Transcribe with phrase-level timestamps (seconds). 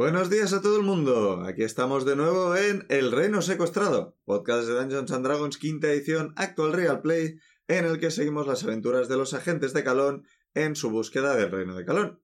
[0.00, 1.42] Buenos días a todo el mundo.
[1.42, 6.32] Aquí estamos de nuevo en El Reino Secuestrado, podcast de Dungeons and Dragons quinta edición
[6.36, 7.38] Actual Real Play,
[7.68, 10.24] en el que seguimos las aventuras de los agentes de Calón
[10.54, 12.22] en su búsqueda del Reino de Calón,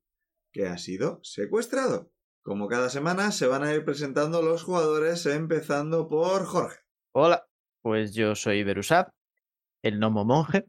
[0.52, 2.10] que ha sido secuestrado.
[2.40, 6.78] Como cada semana se van a ir presentando los jugadores, empezando por Jorge.
[7.12, 7.46] Hola,
[7.82, 9.10] pues yo soy Berusab,
[9.82, 10.64] el gnomo monje,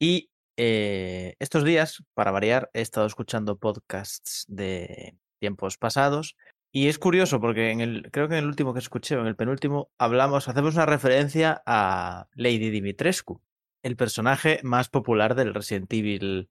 [0.00, 6.36] y eh, estos días, para variar, he estado escuchando podcasts de tiempos pasados.
[6.72, 9.28] Y es curioso porque en el, creo que en el último que escuché, o en
[9.28, 13.40] el penúltimo, hablamos, hacemos una referencia a Lady Dimitrescu,
[13.82, 16.48] el personaje más popular del Resident Evil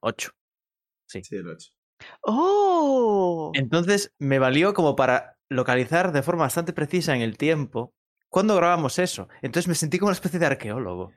[0.00, 0.30] 8.
[1.06, 1.22] Sí.
[1.22, 1.72] Sí, el 8.
[2.22, 3.52] ¡Oh!
[3.54, 7.94] Entonces me valió como para localizar de forma bastante precisa en el tiempo
[8.28, 9.28] cuándo grabamos eso.
[9.42, 11.12] Entonces me sentí como una especie de arqueólogo.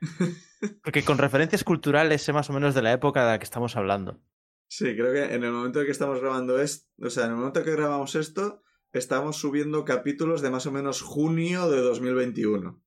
[0.82, 3.76] Porque con referencias culturales sé más o menos de la época de la que estamos
[3.76, 4.20] hablando.
[4.68, 7.36] Sí, creo que en el momento en que estamos grabando esto, o sea, en el
[7.36, 8.62] momento en que grabamos esto,
[8.92, 12.82] estamos subiendo capítulos de más o menos junio de 2021.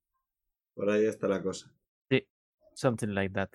[0.74, 1.74] Por ahí está la cosa.
[2.78, 3.50] Something like that.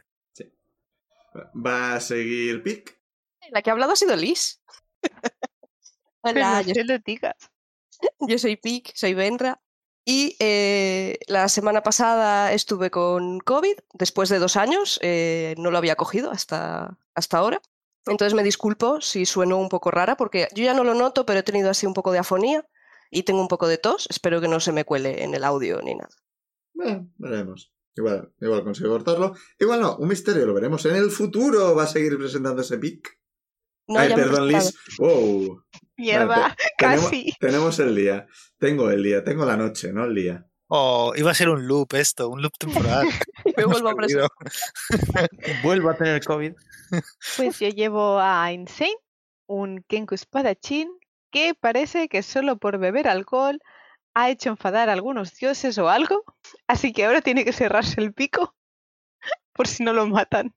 [1.55, 3.01] Va a seguir Pic.
[3.51, 4.61] La que ha hablado ha sido Liz.
[6.23, 7.36] Hola, yo, lo digas.
[8.29, 9.62] yo soy Pic, soy Benra.
[10.05, 15.79] Y eh, la semana pasada estuve con COVID, después de dos años, eh, no lo
[15.79, 17.62] había cogido hasta, hasta ahora.
[18.06, 21.41] Entonces me disculpo si sueno un poco rara, porque yo ya no lo noto, pero
[21.41, 22.67] he tenido así un poco de afonía
[23.11, 24.06] y tengo un poco de tos.
[24.11, 26.11] Espero que no se me cuele en el audio ni nada.
[26.75, 27.73] Bueno, veremos.
[27.95, 29.34] Igual, igual consigo cortarlo.
[29.58, 31.75] Igual no, un misterio, lo veremos en el futuro.
[31.75, 33.19] Va a seguir presentándose Pic.
[33.86, 34.48] No, Ay, perdón.
[34.48, 34.75] Liz.
[34.98, 35.62] Wow.
[35.98, 37.33] Mierda, Vale, te- tenemos- casi.
[37.39, 38.27] Tenemos el día.
[38.58, 40.46] Tengo el día, tengo la noche, no el día.
[40.75, 43.07] Oh, iba a ser un loop esto, un loop temporal.
[43.57, 44.29] Me vuelvo a Hemos perdido.
[44.39, 45.31] presentar.
[45.63, 46.55] Vuelvo a tener COVID.
[47.37, 48.97] Pues yo llevo a Insane,
[49.47, 50.89] un Kenku espadachín,
[51.31, 53.59] que parece que solo por beber alcohol
[54.15, 56.23] ha hecho enfadar a algunos dioses o algo,
[56.69, 58.55] así que ahora tiene que cerrarse el pico
[59.53, 60.55] por si no lo matan.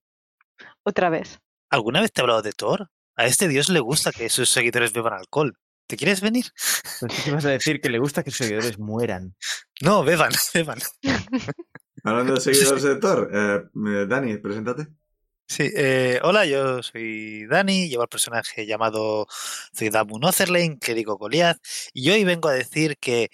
[0.83, 1.39] Otra vez.
[1.69, 2.89] ¿Alguna vez te he hablado de Thor?
[3.17, 5.57] A este dios le gusta que sus seguidores beban alcohol.
[5.87, 6.45] ¿Te quieres venir?
[6.99, 9.35] Pensé que ibas a decir que le gusta que sus seguidores mueran.
[9.81, 10.79] No, beban, beban.
[12.03, 14.87] Hablando de seguidores de Thor, eh, eh, Dani, preséntate.
[15.47, 19.27] Sí, eh, hola, yo soy Dani, llevo al personaje llamado
[19.75, 21.59] Zuidamu Notherlane, clérigo Goliath,
[21.93, 23.29] y hoy vengo a decir que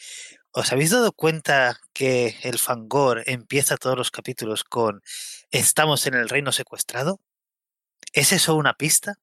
[0.52, 5.02] ¿os habéis dado cuenta que el Fangor empieza todos los capítulos con
[5.52, 7.22] Estamos en el reino secuestrado?
[8.12, 9.16] ¿Es eso una pista?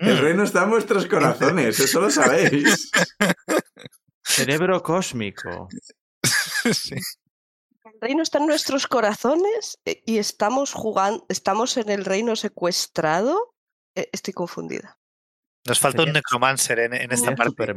[0.00, 2.90] El Mm, reino está en vuestros corazones, eso lo sabéis.
[4.22, 5.68] Cerebro cósmico.
[6.72, 6.96] sí.
[7.84, 13.54] El reino está en nuestros corazones eh, y estamos jugando, estamos en el reino secuestrado.
[13.94, 14.98] Eh, Estoy confundida.
[15.66, 17.74] Nos falta un necromancer en, en esta parte.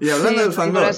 [0.00, 0.90] Y hablando Sí, del Fangor,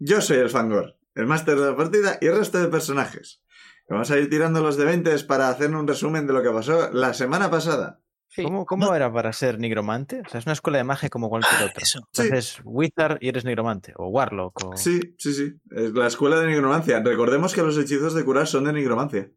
[0.00, 3.40] yo soy el Fangor, el máster de la partida y el resto de personajes.
[3.88, 6.90] Vamos a ir tirando los de 20 para hacer un resumen de lo que pasó
[6.90, 8.01] la semana pasada.
[8.34, 8.44] Sí.
[8.44, 10.22] ¿Cómo, cómo era para ser nigromante?
[10.26, 11.82] O sea, es una escuela de magia como cualquier otra.
[11.82, 12.00] Eso.
[12.12, 12.22] Sí.
[12.22, 13.92] Haces Wizard y eres nigromante.
[13.96, 14.64] O Warlock.
[14.64, 14.76] O...
[14.76, 15.52] Sí, sí, sí.
[15.70, 17.02] Es la escuela de nigromancia.
[17.04, 19.30] Recordemos que los hechizos de curar son de nigromancia.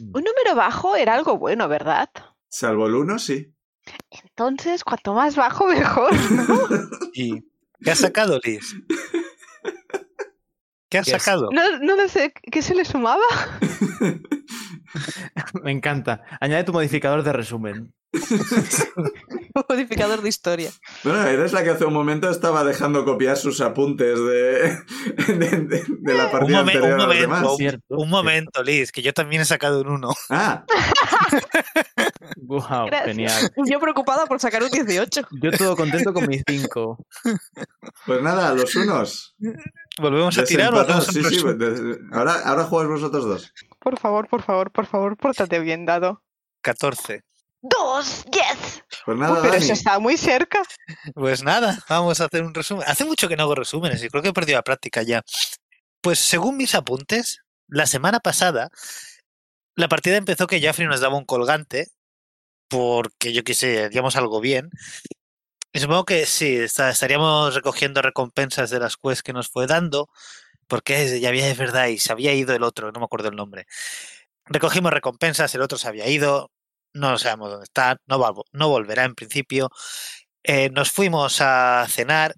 [0.00, 2.10] Un número bajo era algo bueno, ¿verdad?
[2.48, 3.54] Salvo el 1, sí.
[4.10, 6.58] Entonces, cuanto más bajo, mejor, ¿no?
[7.14, 7.44] ¿Y
[7.80, 8.74] qué has sacado, Liz?
[10.88, 11.50] ¿Qué has sacado?
[11.52, 13.24] No, no lo sé, ¿qué se le sumaba?
[15.62, 16.22] Me encanta.
[16.40, 17.94] Añade tu modificador de resumen.
[19.68, 20.70] Modificador de historia.
[21.02, 24.78] Bueno, eres la que hace un momento estaba dejando copiar sus apuntes de,
[25.34, 27.44] de, de- de la Un, partida anterior un a los momento, demás.
[27.50, 30.10] un, Cierto, un momento, Liz, que yo también he sacado un 1.
[30.30, 30.64] Ah,
[32.36, 33.04] Wow, Gracias.
[33.06, 33.50] genial.
[33.66, 35.22] Yo preocupada por sacar un 18.
[35.42, 36.98] Yo todo contento con mis 5.
[38.06, 39.34] pues nada, los unos.
[39.98, 41.44] ¿Volvemos a tirar o hacemos sí, sí.
[42.12, 43.52] Ahora, ahora jugáis vosotros dos.
[43.80, 46.22] Por favor, por favor, por favor, pórtate bien, dado.
[46.62, 47.22] 14.
[47.66, 48.24] ¡Dos!
[48.26, 48.82] ¡Yes!
[49.06, 49.64] Pues Uy, nada, pero Dani.
[49.64, 50.60] eso está muy cerca.
[51.14, 52.84] Pues nada, vamos a hacer un resumen.
[52.86, 55.22] Hace mucho que no hago resúmenes y creo que he perdido la práctica ya.
[56.02, 58.68] Pues según mis apuntes, la semana pasada
[59.76, 61.88] la partida empezó que Jaffrey nos daba un colgante
[62.68, 64.68] porque yo qué sé, haríamos algo bien.
[65.72, 70.08] Y supongo que sí, está- estaríamos recogiendo recompensas de las quests que nos fue dando,
[70.68, 73.36] porque ya había, es verdad, y se había ido el otro, no me acuerdo el
[73.36, 73.66] nombre.
[74.46, 76.50] Recogimos recompensas, el otro se había ido,
[76.94, 79.70] no sabemos dónde está, no, va- no volverá en principio.
[80.42, 82.34] Eh, nos fuimos a cenar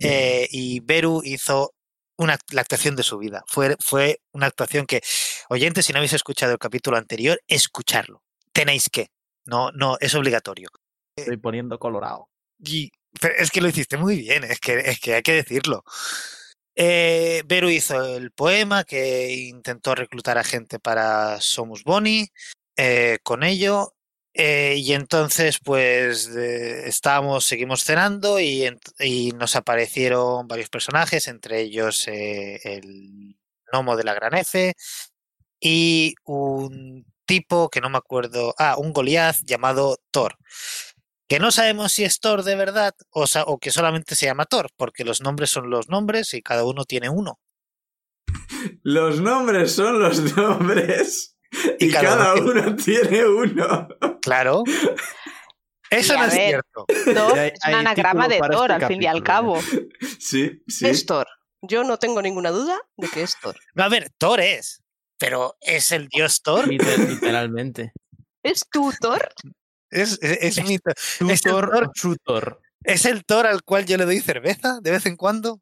[0.00, 1.74] eh, y Beru hizo
[2.16, 3.44] una, la actuación de su vida.
[3.46, 5.02] Fue, fue una actuación que,
[5.48, 8.22] oyentes, si no habéis escuchado el capítulo anterior, escucharlo.
[8.52, 9.08] Tenéis que.
[9.44, 10.68] No, no, es obligatorio.
[11.16, 12.28] Estoy poniendo colorado.
[12.64, 12.90] Y
[13.20, 15.84] Pero es que lo hiciste muy bien, es que, es que hay que decirlo.
[16.76, 22.28] Eh, Beru hizo el poema que intentó reclutar a gente para Somus Boni.
[22.76, 23.94] eh, con ello.
[24.38, 28.70] Eh, y entonces, pues, estábamos, seguimos cenando y
[29.36, 33.36] nos aparecieron varios personajes, entre ellos eh, el
[33.72, 34.74] gnomo de la Gran F
[35.60, 40.36] y un tipo que no me acuerdo, ah, un Goliath llamado Thor.
[41.28, 44.46] Que no sabemos si es Thor de verdad o, sa- o que solamente se llama
[44.46, 47.38] Thor, porque los nombres son los nombres y cada uno tiene uno.
[48.82, 51.36] Los nombres son los nombres.
[51.78, 53.88] Y, Y cada cada, uno uno tiene uno.
[54.22, 54.64] Claro.
[55.90, 56.84] Eso no es cierto.
[57.14, 59.60] Thor es un anagrama de Thor, este al fin y al capítulo, cabo.
[60.18, 60.86] Sí, sí.
[60.86, 61.26] Es Thor.
[61.62, 63.56] Yo no tengo ninguna duda de que es Thor.
[63.74, 64.82] No, a ver, Thor es,
[65.18, 66.68] pero ¿es el dios Thor?
[66.68, 67.92] Liter- literalmente.
[68.42, 69.28] ¿Es tú, Thor?
[69.90, 70.94] Es, es, es mi Thor.
[71.30, 71.74] Es Thor.
[71.74, 72.60] o Chutor.
[72.84, 75.60] ¿Es el Thor al cual yo le doy cerveza de vez en cuando?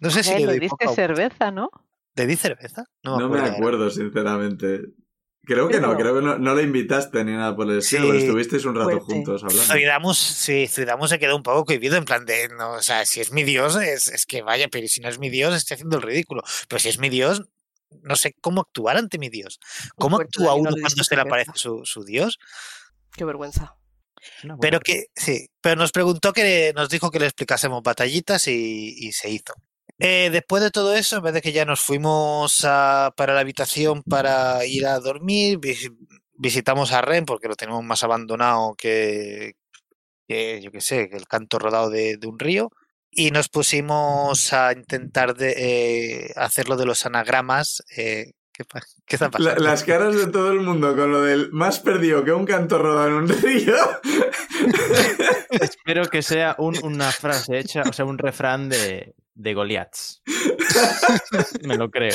[0.00, 1.70] No sé si Eh, le le doy diste cerveza, ¿no?
[2.14, 2.84] ¿Le di cerveza?
[3.02, 3.56] No me acuerdo ahora.
[3.56, 4.80] acuerdo, sinceramente.
[5.46, 5.96] Creo que no, no.
[5.96, 8.08] creo que no, no le invitaste ni nada por el estilo, Sí.
[8.08, 9.06] pero estuvisteis un rato Fuerte.
[9.14, 9.62] juntos hablando.
[9.62, 13.20] Zuidamus, sí, Zuidamus se quedó un poco cohibido en plan de, no, o sea, si
[13.20, 15.96] es mi dios, es, es que vaya, pero si no es mi dios, estoy haciendo
[15.96, 16.42] el ridículo.
[16.68, 17.42] Pero si es mi dios,
[18.02, 19.60] no sé cómo actuar ante mi dios.
[19.96, 22.38] ¿Cómo fuerte, actúa no uno le cuando se le aparece su, su dios?
[23.12, 23.76] Qué vergüenza.
[24.60, 29.12] Pero que, sí, pero nos preguntó que nos dijo que le explicásemos batallitas y, y
[29.12, 29.54] se hizo.
[29.98, 33.40] Eh, después de todo eso, en vez de que ya nos fuimos a- para la
[33.40, 35.90] habitación para ir a dormir, vis-
[36.34, 39.54] visitamos a Ren porque lo tenemos más abandonado que,
[40.28, 42.70] que, yo qué sé, que el canto rodado de, de un río.
[43.10, 45.54] Y nos pusimos a intentar de,
[46.26, 47.82] eh, hacer lo de los anagramas.
[47.96, 48.64] eh, ¿qué,
[49.06, 49.62] qué está La- pasando?
[49.64, 53.08] las caras de todo el mundo con lo del más perdido que un canto rodado
[53.08, 53.74] en un río.
[55.50, 60.22] Espero que sea un- una frase hecha, o sea, un refrán de, de Goliaths.
[61.62, 62.14] Me lo creo.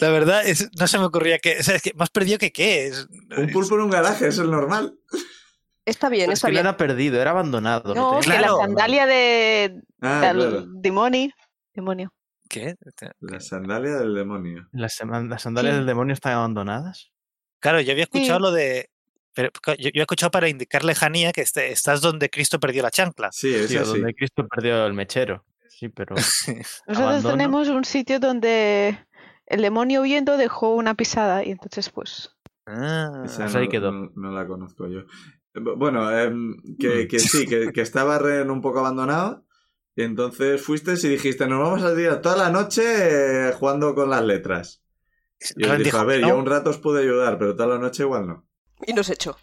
[0.00, 1.58] La verdad, es, no se me ocurría que.
[1.58, 2.86] O sea, es que más perdido que qué.
[2.88, 3.06] Es,
[3.36, 4.98] un pulpo en un garaje, es el normal.
[5.84, 6.66] Está bien, Pero es está que no bien.
[6.66, 7.94] era perdido, era abandonado.
[7.94, 10.64] No, que la sandalia de Ah, del claro.
[10.66, 11.30] demonio.
[11.74, 12.12] Demonio.
[12.48, 12.74] ¿Qué?
[13.20, 14.68] La sandalia del demonio.
[14.72, 15.78] ¿Las, sandalias Sí.
[15.78, 17.10] del demonio están abandonadas?
[17.60, 18.42] Claro, yo había escuchado Sí.
[18.42, 18.89] lo de.
[19.34, 22.90] Pero yo, yo he escuchado para indicar lejanía que este- estás donde Cristo perdió la
[22.90, 23.30] chancla.
[23.32, 23.90] Sí, es Sí, así.
[23.90, 25.44] donde Cristo perdió el mechero.
[25.68, 26.14] Sí, pero
[26.86, 27.30] Nosotros Abandono.
[27.36, 28.98] tenemos un sitio donde
[29.46, 32.30] el demonio huyendo dejó una pisada y entonces pues
[32.66, 33.90] Ah, Esa pues no, ahí quedó.
[33.92, 35.00] no- no la conozco yo.
[35.54, 39.44] Bu- Bueno, em, que, que sí, que, que estaba Ren un poco abandonado.
[39.96, 42.82] Y entonces fuiste y dijiste, nos vamos a tirar toda la noche
[43.48, 44.82] eh, jugando con las letras.
[45.56, 46.28] Y os dijo, dijo, a ver, "No".
[46.28, 48.46] yo un rato os puedo ayudar, pero toda la noche igual no.
[48.86, 49.36] Y nos echó.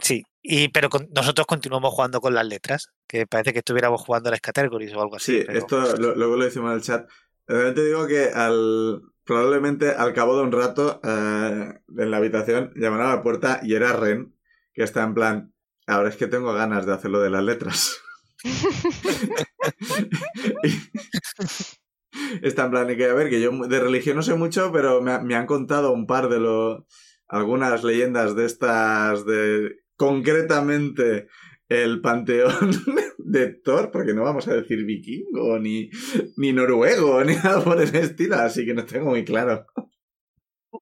[0.00, 4.28] Sí, y, pero con- nosotros continuamos jugando con las letras, que parece que estuviéramos jugando
[4.28, 5.38] a las categories o algo así.
[5.38, 7.08] Sí, pero- esto lo- luego lo decimos en el chat.
[7.48, 12.72] Eh, Te digo que al probablemente al cabo de un rato eh, en la habitación
[12.74, 14.34] llamaron a la puerta y era Ren,
[14.72, 15.52] que está en plan,
[15.86, 17.98] ahora es que tengo ganas de hacerlo de las letras.
[22.42, 25.00] está en plan, y que a ver, que yo de religión no sé mucho, pero
[25.02, 26.86] me, ha- me han contado un par de lo,
[27.32, 31.28] algunas leyendas de estas de concretamente
[31.68, 32.52] el panteón
[33.18, 35.88] de Thor, porque no vamos a decir vikingo, ni,
[36.36, 39.66] ni noruego, ni nada por el estilo, así que no tengo muy claro.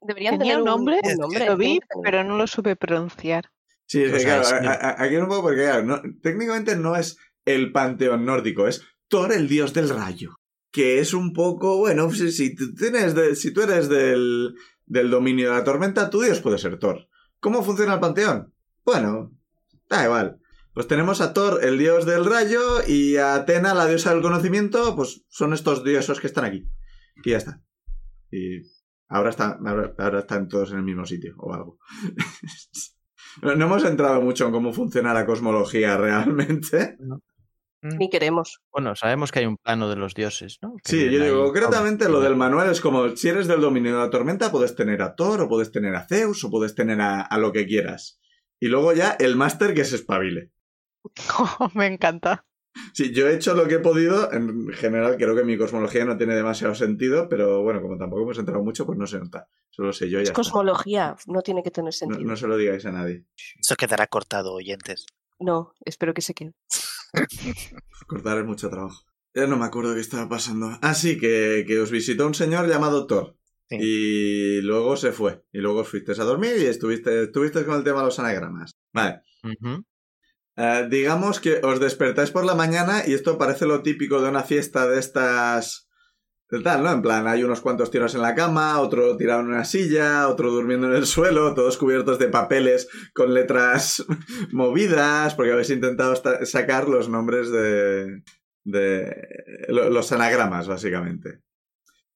[0.03, 1.47] Deberían tenía tener un nombre, un nombre.
[1.47, 1.83] lo vi, tener.
[2.03, 3.51] pero no lo supe pronunciar.
[3.87, 4.47] Sí, es que, claro,
[4.99, 9.49] aquí un poco porque claro, no- técnicamente no es el panteón nórdico, es Thor el
[9.49, 10.37] dios del rayo.
[10.73, 14.55] Que es un poco, bueno, si, si tú, tienes de- si tú eres del,
[14.91, 17.09] del dominio de la tormenta, tu dios puede ser Thor.
[17.39, 18.53] ¿Cómo funciona el panteón?
[18.85, 19.33] Bueno,
[19.89, 20.41] da igual.
[20.75, 24.97] Pues tenemos a Thor, el dios del rayo, y a Atena, la diosa del conocimiento,
[24.97, 26.69] pues son estos dioses que están aquí.
[27.25, 27.63] Y ya está.
[28.33, 28.63] Y
[29.09, 29.59] ahora, está,
[29.99, 31.79] ahora, están todos en el mismo sitio, o algo.
[33.43, 36.99] No hemos entrado mucho en cómo funciona la cosmología realmente.
[37.83, 38.61] Ni queremos.
[38.73, 40.75] bueno, sabemos que hay un plano de los dioses, ¿no?
[40.85, 43.93] Que Sí, yo digo, ahí concretamente lo del manual es como, si eres del dominio
[43.95, 47.01] de la tormenta, puedes tener a Thor, o puedes tener a Zeus, o puedes tener
[47.01, 48.21] a, a lo que quieras.
[48.61, 50.51] Y luego ya el máster que se espabile.
[51.75, 52.45] Me encanta.
[52.93, 54.33] Sí, yo he hecho lo que he podido.
[54.33, 58.39] En general, creo que mi cosmología no tiene demasiado sentido, pero bueno, como tampoco hemos
[58.39, 59.49] entrado mucho, pues no se nota.
[59.71, 60.35] Solo sé yo Es ya está.
[60.35, 62.21] cosmología, no tiene que tener No, sentido.
[62.23, 63.25] no se lo digáis a nadie.
[63.59, 65.07] Eso quedará cortado, oyentes.
[65.41, 66.53] No, espero que se quede.
[68.07, 69.05] Cortar es mucho trabajo.
[69.35, 70.79] Ya no me acuerdo qué estaba pasando.
[70.83, 73.37] Ah, sí, que, que os visitó un señor llamado Thor.
[73.69, 73.77] Sí.
[73.79, 75.45] Y luego se fue.
[75.53, 78.73] Y luego os fuisteis a dormir y estuviste, estuviste con el tema de los anagramas.
[78.93, 79.23] Vale.
[80.57, 84.43] Eh, digamos que os despertáis por la mañana y esto parece lo típico de una
[84.43, 85.89] fiesta de estas...
[86.65, 86.91] Tal, ¿no?
[86.93, 90.51] En plan, hay unos cuantos tiros en la cama, otro tirado en una silla, otro
[90.51, 94.05] durmiendo en el suelo, todos cubiertos de papeles con letras
[94.51, 96.15] movidas, porque habéis intentado
[96.45, 98.23] sacar los nombres de...
[98.65, 99.17] de
[99.69, 101.41] lo- los anagramas, básicamente.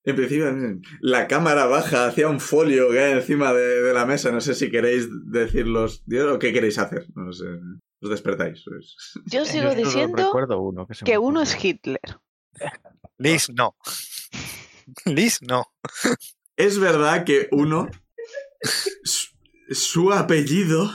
[0.07, 0.53] En principio,
[1.01, 4.31] la cámara baja hacia un folio que hay encima de, de la mesa.
[4.33, 7.07] No sé si queréis decirlos o qué queréis hacer.
[7.15, 7.47] No sé.
[8.03, 8.63] Os despertáis.
[8.67, 8.97] pues.
[9.25, 11.65] Yo Yo sigo diciendo uno que, que uno es.
[11.65, 12.01] Hitler.
[13.17, 13.77] Liz, no.
[15.05, 15.73] Liz, no.
[16.57, 17.89] Es verdad que uno,
[19.05, 19.29] su,
[19.71, 20.93] su apellido...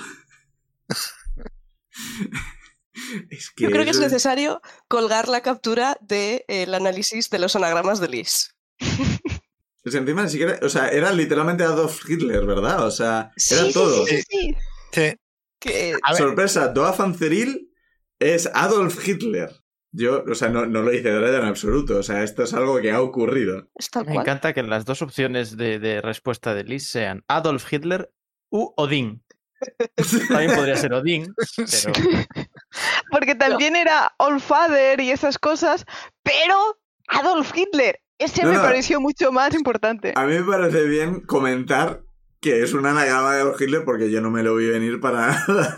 [3.29, 7.99] es que Yo creo que es necesario colgar la captura del análisis de los anagramas
[7.99, 8.55] de Liz.
[9.83, 10.59] es encima ni siquiera...
[10.61, 12.85] O sea, era literalmente Adolf Hitler, ¿verdad?
[12.85, 14.05] O sea, era Sí, todo.
[14.05, 14.55] sí, sí,
[14.91, 15.15] sí.
[15.59, 15.97] Que.
[16.17, 17.73] Sorpresa, Doafan Cyril
[18.17, 19.49] es Adolf Hitler.
[19.91, 21.97] Yo, o sea, no, no lo hice de verdad en absoluto.
[21.97, 23.67] O sea, esto es algo que ha ocurrido.
[24.05, 28.11] Me encanta que las dos opciones de, de respuesta de Liz sean Adolf Hitler
[28.51, 29.23] u Odín.
[30.29, 31.93] También podría ser Odín, pero
[33.11, 35.85] Porque también era All Father y esas cosas,
[36.23, 36.77] pero
[37.09, 37.99] Adolf Hitler.
[38.19, 38.61] Ese No, me no.
[38.61, 40.13] pareció mucho más importante.
[40.15, 42.03] A mí me parece bien comentar
[42.41, 45.27] que es un anagrama de Adolf Hitler porque yo no me lo vi venir para
[45.47, 45.75] nada.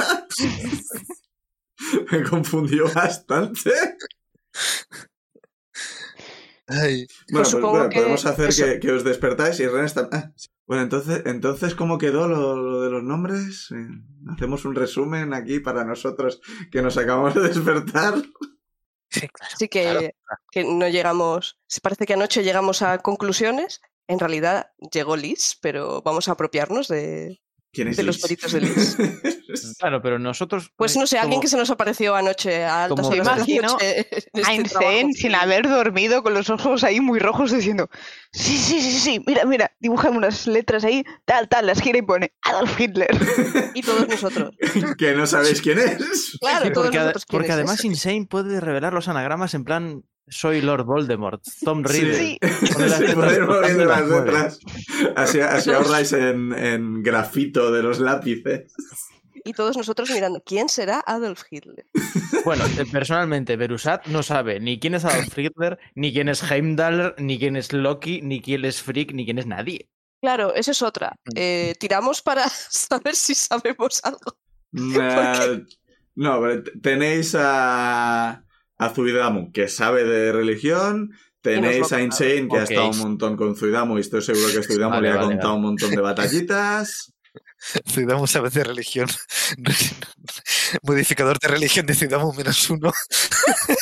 [2.11, 3.71] me confundió bastante.
[6.67, 10.09] Ay, Bueno, pues, supongo bueno, que podemos hacer que, que os despertáis y Ren está...
[10.11, 10.47] ah, sí.
[10.71, 13.71] Bueno, entonces, entonces ¿cómo quedó lo, lo de los nombres?
[13.71, 13.87] Eh,
[14.33, 16.39] Hacemos un resumen aquí para nosotros
[16.71, 18.13] que nos acabamos de despertar.
[19.09, 19.51] sí, claro.
[19.53, 20.41] Así que, claro.
[20.49, 21.59] que no llegamos.
[21.67, 23.81] Se parece que anoche llegamos a conclusiones.
[24.07, 27.41] En realidad llegó Liz, pero vamos a apropiarnos de.
[27.73, 28.97] ¿Quién es De los peritos de Liz.
[29.79, 30.71] claro, pero nosotros.
[30.75, 33.37] Pues no sé, alguien que se nos apareció anoche a altas como- horas de la
[33.37, 34.51] Imagino noche este trabajo.
[34.53, 37.89] Einstein, sin haber dormido, con los ojos ahí muy rojos, diciendo:
[38.33, 42.01] Sí, sí, sí, sí, mira, mira, dibuja unas letras ahí, tal, tal, las gira y
[42.01, 43.09] pone Adolf Hitler.
[43.73, 44.53] Y todos nosotros.
[44.97, 46.37] que no sabéis quién es.
[46.41, 47.25] Claro, todos Porque, nosotros.
[47.25, 47.87] ¿quién porque es además ese?
[47.87, 52.15] Insane puede revelar los anagramas en plan soy Lord Voldemort, Tom Riddle.
[52.15, 52.37] Sí.
[52.79, 54.59] Las Sí, letras moviendo las letras.
[55.15, 58.73] Así, así ahorráis en, en grafito de los lápices.
[59.43, 61.85] Y todos nosotros mirando, ¿quién será Adolf Hitler?
[62.45, 67.15] Bueno, eh, personalmente, Berusat no sabe ni quién es Adolf Hitler, ni quién es Heimdall,
[67.17, 69.89] ni quién es Loki, ni quién es Freak, ni quién es nadie.
[70.21, 71.15] Claro, eso es otra.
[71.25, 71.31] Mm.
[71.35, 74.37] Eh, tiramos para saber si sabemos algo.
[76.13, 78.43] No, pero tenéis a,
[78.81, 81.11] a Zuidamu, que sabe de religión.
[81.41, 84.91] Tenéis a Insane, que ha estado un montón con Zuidamu, y estoy seguro que Zuidamu
[84.95, 85.55] Vale, le ha vale, contado vale.
[85.57, 87.13] un montón de batallitas.
[87.85, 89.07] Ciudadamos a vez de religión.
[90.83, 92.91] Modificador de religión de Ciudadamo menos uno.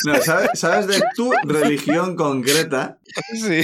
[0.06, 2.98] No, ¿sabes, sabes de tu religión concreta
[3.34, 3.62] Sí.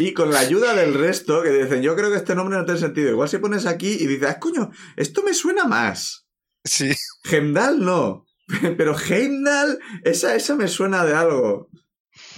[0.00, 2.80] y con la ayuda del resto que dicen, yo creo que este nombre no tiene
[2.80, 3.10] sentido.
[3.10, 6.26] Igual si pones aquí y dices, ah, coño, esto me suena más.
[6.64, 6.92] Sí.
[7.30, 8.25] Heimdall no.
[8.76, 11.68] Pero Heimdall, esa, esa me suena de algo.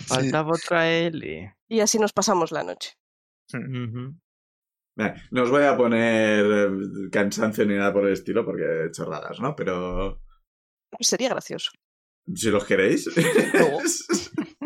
[0.07, 1.55] Faltaba otra L.
[1.69, 2.95] Y así nos pasamos la noche.
[5.31, 9.55] No os voy a poner eh, cansancio ni nada por el estilo porque chorradas, ¿no?
[9.55, 10.21] Pero
[11.00, 11.71] Sería gracioso.
[12.35, 13.07] si los queréis.
[13.17, 13.79] No.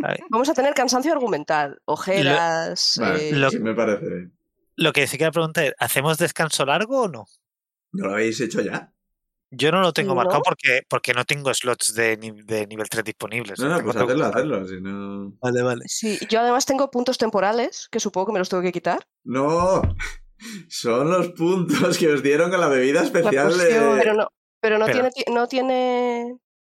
[0.30, 2.96] Vamos a tener cansancio argumental, ojeras.
[2.98, 4.30] Vale, eh, Lo- sí, me parece.
[4.76, 7.26] Lo que sí que la pregunta es, ¿hacemos descanso largo o no?
[7.92, 8.92] ¿No lo habéis hecho ya?
[9.54, 13.58] Yo no lo tengo marcado porque, porque no tengo slots de, de nivel 3 disponibles.
[13.60, 14.66] No, no, Tengo pues hacerlo, hacerlo.
[14.66, 15.32] Si no...
[15.42, 15.84] Vale, vale.
[15.88, 19.06] Sí, yo además tengo puntos temporales, que supongo que me los tengo que quitar.
[19.24, 19.82] No,
[20.68, 23.98] son los puntos que os dieron con la bebida La especial poción, de...
[24.00, 24.28] Pero no,
[24.60, 26.36] pero no Pero- tiene ti- no tiene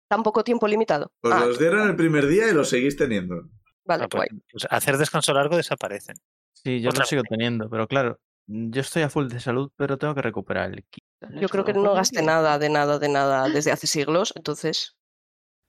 [0.09, 1.13] tampoco tiempo limitado.
[1.23, 3.49] Os Ah, los dieron el primer día y los seguís teniendo.
[3.85, 4.41] vale, Ah, pues, guay.
[4.51, 6.17] pues hacer descanso largo desaparecen.
[6.55, 9.99] Sí, yo Otra lo sigo teniendo, pero claro, yo estoy a full de salud, pero
[9.99, 11.01] tengo que recuperar el ki.
[11.41, 14.97] Yo creo que no gasté nada de nada de nada desde hace siglos, entonces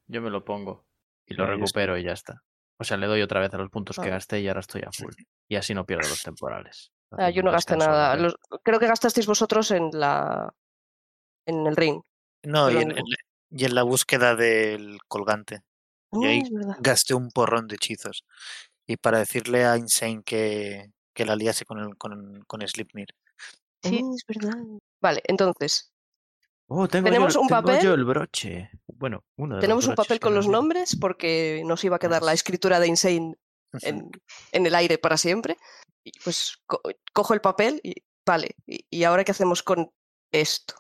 [0.08, 0.86] Yo me lo pongo
[1.28, 2.42] y lo recupero y ya está.
[2.80, 4.92] O sea, le doy otra vez a los puntos que gasté y ahora estoy a
[4.92, 5.14] full.
[5.48, 6.92] Y así no pierdo los temporales.
[7.12, 8.16] ah, yo no gasté nada.
[8.16, 10.52] Los- creo que gastasteis vosotros en la
[11.46, 12.02] en el ring.
[12.44, 13.04] No, y en, la-
[13.52, 15.62] y en la búsqueda del colgante.
[16.12, 16.76] Y ahí Ah, es verdad.
[16.80, 18.26] gasté un porrón de hechizos.
[18.88, 23.08] Y para decirle a Insane que, que la liase con, el, con, con Slipnir.
[23.84, 24.02] Sí.
[24.04, 24.58] Ah, es verdad.
[25.02, 25.90] Vale, entonces,
[26.68, 27.84] Oh, tengo, Tenemos yo, un tengo papel.
[27.84, 28.72] yo el broche.
[28.88, 32.24] Bueno, uno de los tenemos un papel con los nombres porque nos iba a quedar
[32.24, 33.36] la escritura de Insane
[33.82, 34.10] en,
[34.54, 35.58] en el aire para siempre.
[36.06, 36.82] Y pues co-
[37.14, 39.92] cojo el papel y vale, ¿y, y ahora qué hacemos con
[40.32, 40.76] esto?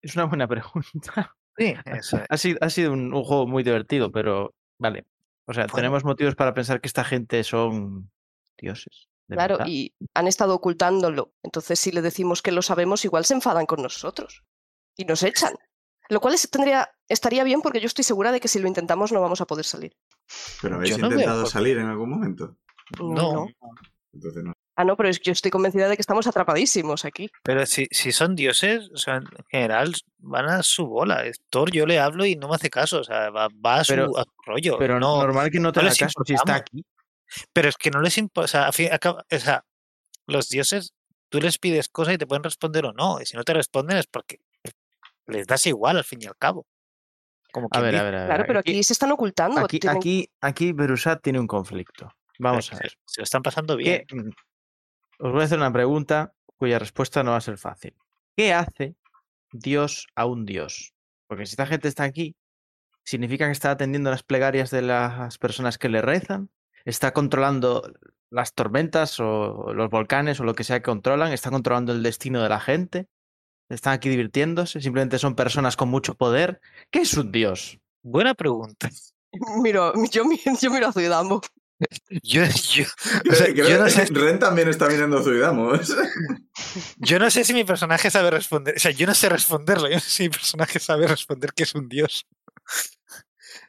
[0.00, 1.34] Es una buena pregunta.
[1.58, 2.26] Sí, eso es.
[2.30, 5.04] Ha sido, ha sido un, un juego muy divertido, pero vale.
[5.44, 5.74] O sea, Bueno.
[5.74, 8.12] tenemos motivos para pensar que esta gente son
[8.56, 9.07] dioses.
[9.28, 9.70] De Claro, verdad.
[9.70, 11.32] y han estado ocultándolo.
[11.42, 14.42] Entonces, si le decimos que lo sabemos, igual se enfadan con nosotros
[14.96, 15.54] y nos echan.
[16.08, 19.12] Lo cual es- tendría, estaría bien porque yo estoy segura de que si lo intentamos
[19.12, 19.94] no vamos a poder salir.
[20.62, 22.56] Pero habéis Yo intentado salir en algún momento.
[22.98, 23.46] No, No.
[24.12, 24.52] Entonces no.
[24.74, 27.28] Ah, no, pero es que yo estoy convencida de que estamos atrapadísimos aquí.
[27.42, 31.24] pero si, si son dioses, o sea, en general van a su bola.
[31.50, 33.92] Thor, yo le hablo y no me hace caso, o sea, va, va a, su,
[33.92, 34.78] Pero- a su rollo.
[34.78, 36.84] Pero no, normal que no te haga caso si está aquí.
[37.52, 39.64] Pero es que no les importa, o sea, a fin- acaba- o sea,
[40.26, 40.94] los dioses,
[41.28, 43.98] tú les pides cosas y te pueden responder o no, y si no te responden
[43.98, 44.40] es porque
[45.26, 46.66] les das igual al fin y al cabo.
[47.52, 48.26] Como A ver, a ver, a ver.
[48.28, 49.60] Claro, pero aquí se están ocultando.
[49.60, 52.12] aquí, tienen- aquí, aquí Berusat tiene un conflicto.
[52.38, 52.92] Vamos a ver.
[53.06, 54.04] Se lo están pasando bien.
[54.06, 54.30] ¿Qué- mm,
[55.20, 57.94] Os voy a hacer una pregunta cuya respuesta no va a ser fácil.
[58.36, 58.94] ¿Qué hace
[59.50, 60.94] Dios a un Dios?
[61.26, 62.36] Porque si esta gente está aquí,
[63.04, 66.50] significa que está atendiendo las plegarias de las personas que le rezan,
[66.84, 67.82] está controlando
[68.30, 72.42] las tormentas o los volcanes o lo que sea que controlan, está controlando el destino
[72.42, 73.08] de la gente,
[73.68, 76.60] están aquí divirtiéndose, simplemente son personas con mucho poder.
[76.90, 77.78] ¿Qué es un Dios?
[78.02, 78.88] Buena pregunta.
[79.62, 80.22] Miro, yo,
[80.60, 81.40] yo miro a Zuidamo.
[82.22, 85.94] Yo, yo, o Creo, sea, creo yo no que sé, Ren también está mirando Zuidamos.
[86.96, 88.74] yo no sé si mi personaje sabe responder.
[88.76, 89.88] O sea, yo no sé responderlo.
[89.88, 92.26] Yo no sé si mi personaje sabe responder que es un dios.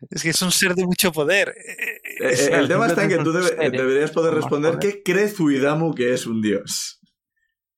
[0.10, 1.50] Es que es un ser de mucho poder.
[1.50, 5.04] eh, Eh, es- eh, el tema está en que tú debe- deberías poder responder qué
[5.04, 7.00] cree Zuidamo que es un dios.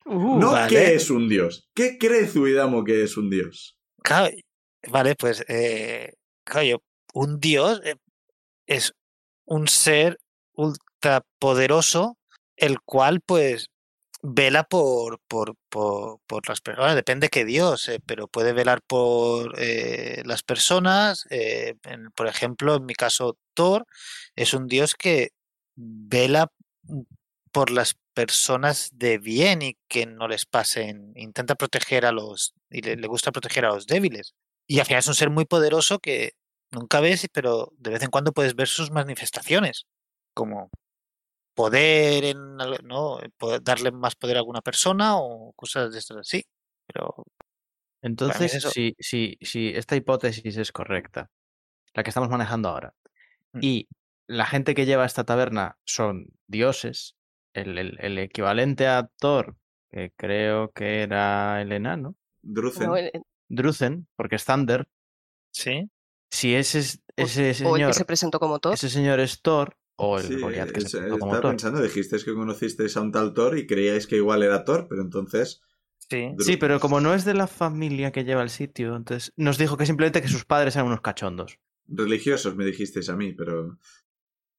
[0.05, 0.69] Uh, no vale.
[0.75, 1.69] qué es un dios.
[1.75, 3.77] ¿Qué cree Zuidamo que es un dios?
[4.03, 4.29] Claro,
[4.89, 7.81] vale, pues, eh, claro, un dios
[8.67, 8.93] es
[9.45, 10.17] un ser
[10.53, 12.17] ultrapoderoso,
[12.57, 13.67] el cual, pues,
[14.23, 16.95] vela por, por, por, por las personas.
[16.95, 21.25] Depende qué dios, eh, pero puede velar por eh, las personas.
[21.29, 21.75] eh,
[22.15, 23.85] por ejemplo, en mi caso, Thor
[24.35, 25.31] es un dios que
[25.75, 26.51] vela
[27.51, 32.81] por las personas de bien y que no les pasen, intenta proteger a los, y
[32.81, 34.33] le, le gusta proteger a los débiles.
[34.67, 36.33] Y al final es un ser muy poderoso que
[36.71, 39.85] nunca ves, pero de vez en cuando puedes ver sus manifestaciones,
[40.33, 40.69] como
[41.53, 43.19] poder en, ¿no?
[43.37, 46.43] Poder darle más poder a alguna persona o cosas de estas así.
[46.87, 47.15] Pero
[48.01, 51.29] Entonces, si, si, si esta hipótesis es correcta,
[51.93, 52.93] la que estamos manejando ahora,
[53.53, 53.59] Mm.
[53.61, 53.87] y
[54.27, 57.15] la gente que lleva esta taberna son dioses,
[57.53, 59.57] el, el- el equivalente a Thor,
[59.89, 62.87] que creo que era el enano, Druzen.
[62.87, 62.95] ¿no?
[62.95, 63.11] El-
[63.49, 64.87] Druzen, porque es Thunder,
[65.53, 65.89] sí,
[66.31, 68.73] si ese, o- ese o el señor, que se presentó como Thor.
[68.75, 71.51] ese señor es Thor, o el Sí, Goliath que es- se presentó como estaba Thor.
[71.51, 75.01] pensando, dijisteis que conocisteis a un tal Thor y creíais que igual era Thor, pero
[75.01, 75.61] entonces...
[76.09, 76.31] sí.
[76.39, 79.77] Sí, pero como no es de la familia que lleva el sitio, entonces nos dijo
[79.77, 81.59] que simplemente que sus padres eran unos cachondos.
[81.87, 83.77] Religiosos me dijisteis a mí, pero...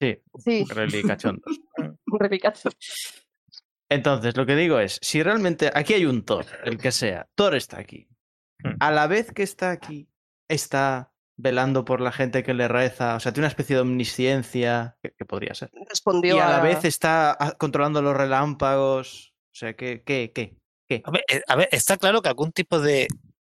[0.00, 1.60] Sí, Sí, really cachondos.
[1.78, 2.70] un repicazo.
[3.88, 7.54] Entonces, lo que digo es, si realmente aquí hay un Thor, el que sea, Thor
[7.54, 8.08] está aquí.
[8.64, 8.76] Mm.
[8.80, 10.08] A la vez que está aquí,
[10.48, 14.96] está velando por la gente que le reza, o sea, tiene una especie de omnisciencia,
[15.02, 15.70] que, que podría ser.
[15.88, 20.56] Respondió Y a la a- vez está controlando los relámpagos, o sea, ¿qué, qué, qué?
[20.88, 21.02] qué?
[21.04, 23.08] A ver, eh, a ver, está claro que algún tipo de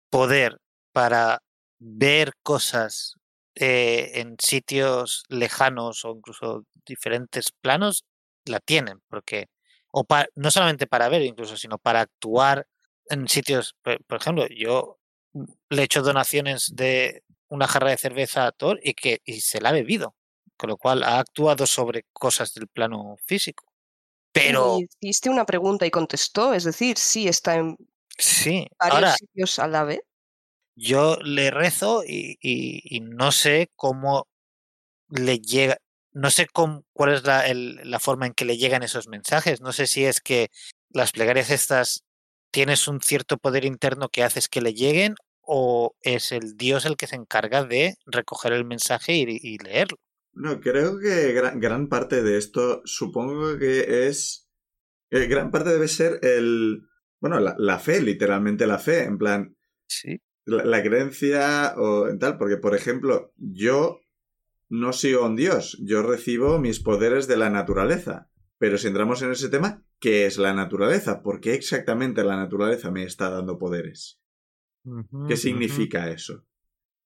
[0.09, 0.59] poder
[0.91, 1.41] para
[1.79, 3.15] ver cosas
[3.55, 8.03] eh, en sitios lejanos o incluso diferentes planos
[8.45, 9.47] la tienen, porque
[9.91, 12.67] o pa- no solamente para ver incluso, sino para actuar
[13.09, 14.99] en sitios, por, por ejemplo, yo
[15.69, 19.61] le he hecho donaciones de una jarra de cerveza a Thor y que y se
[19.61, 20.15] la ha bebido,
[20.57, 23.65] con lo cual ha actuado sobre cosas del plano físico.
[24.31, 27.77] Pero Y hiciste una pregunta y contestó, es decir, sí está en
[28.17, 29.99] sí, varios ahora sitios a la vez.
[30.75, 34.27] yo le rezo y, y- y no sé cómo
[35.09, 35.77] le llega,
[36.13, 39.61] no sé cómo, cuál es la, el- la forma en que le llegan esos mensajes.
[39.61, 40.49] No sé si es que
[40.89, 42.03] las plegarias estas
[42.51, 45.15] tienes un cierto poder interno que haces que le lleguen
[45.51, 49.97] o es el Dios el que se encarga de recoger el mensaje y, y leerlo.
[50.33, 54.47] No, creo que gran, gran parte de esto supongo que es...
[55.09, 56.83] eh, gran parte debe ser el...
[57.19, 59.55] Bueno, la, la fe, literalmente la fe, en plan,
[59.87, 60.21] Sí.
[60.45, 64.01] la, la creencia o en tal, porque por ejemplo, yo
[64.69, 68.29] no sigo a un dios, yo recibo mis poderes de la naturaleza.
[68.59, 71.23] Pero si entramos en ese tema, ¿qué es la naturaleza?
[71.23, 74.19] ¿Por qué exactamente la naturaleza me está dando poderes?
[75.27, 76.45] ¿Qué significa eso?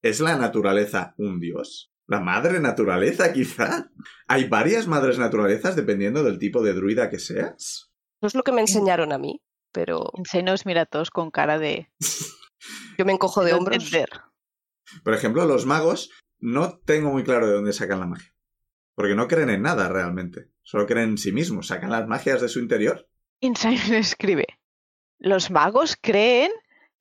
[0.02, 1.92] ¿Es la naturaleza un dios?
[2.08, 3.90] ¿La madre naturaleza, quizá?
[4.28, 7.92] ¿Hay varias madres naturalezas dependiendo del tipo de druida que seas?
[8.22, 11.32] No es lo que me enseñaron a mí, pero Se nos mira a todos con
[11.32, 11.90] cara de
[12.98, 13.92] yo me encojo de hombros.
[15.04, 18.36] Por ejemplo, los magos no tengo muy claro de dónde sacan la magia.
[18.96, 20.52] Porque no creen en nada realmente.
[20.62, 21.68] Solo creen en sí mismos.
[21.68, 23.10] Sacan las magias de su interior.
[23.40, 24.46] Insane escribe.
[25.18, 26.52] Los magos creen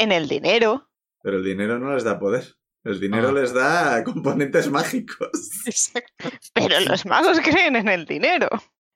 [0.03, 0.91] en el dinero.
[1.23, 2.57] Pero el dinero no les da poder.
[2.85, 3.33] El dinero Ah.
[3.33, 5.31] les da componentes mágicos.
[5.67, 6.29] Exacto.
[6.55, 8.49] Pero los magos creen en el dinero.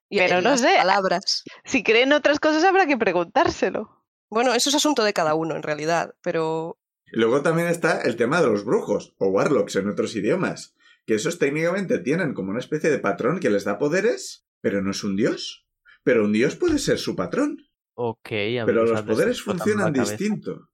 [0.08, 0.74] Y Pero en no las sé.
[0.76, 1.44] palabras.
[1.64, 4.04] Si creen otras cosas habrá que preguntárselo.
[4.28, 6.14] Bueno, eso es asunto de cada uno, en realidad.
[6.22, 6.78] Pero
[7.12, 10.74] Y luego también está el tema de los brujos, o warlocks en otros idiomas.
[11.06, 14.90] Que esos técnicamente tienen como una especie de patrón que les da poderes, pero no
[14.90, 15.66] es un dios.
[16.02, 17.58] Pero un dios puede ser su patrón.
[17.94, 20.68] Ok, a ver, Pero los poderes funcionan distinto.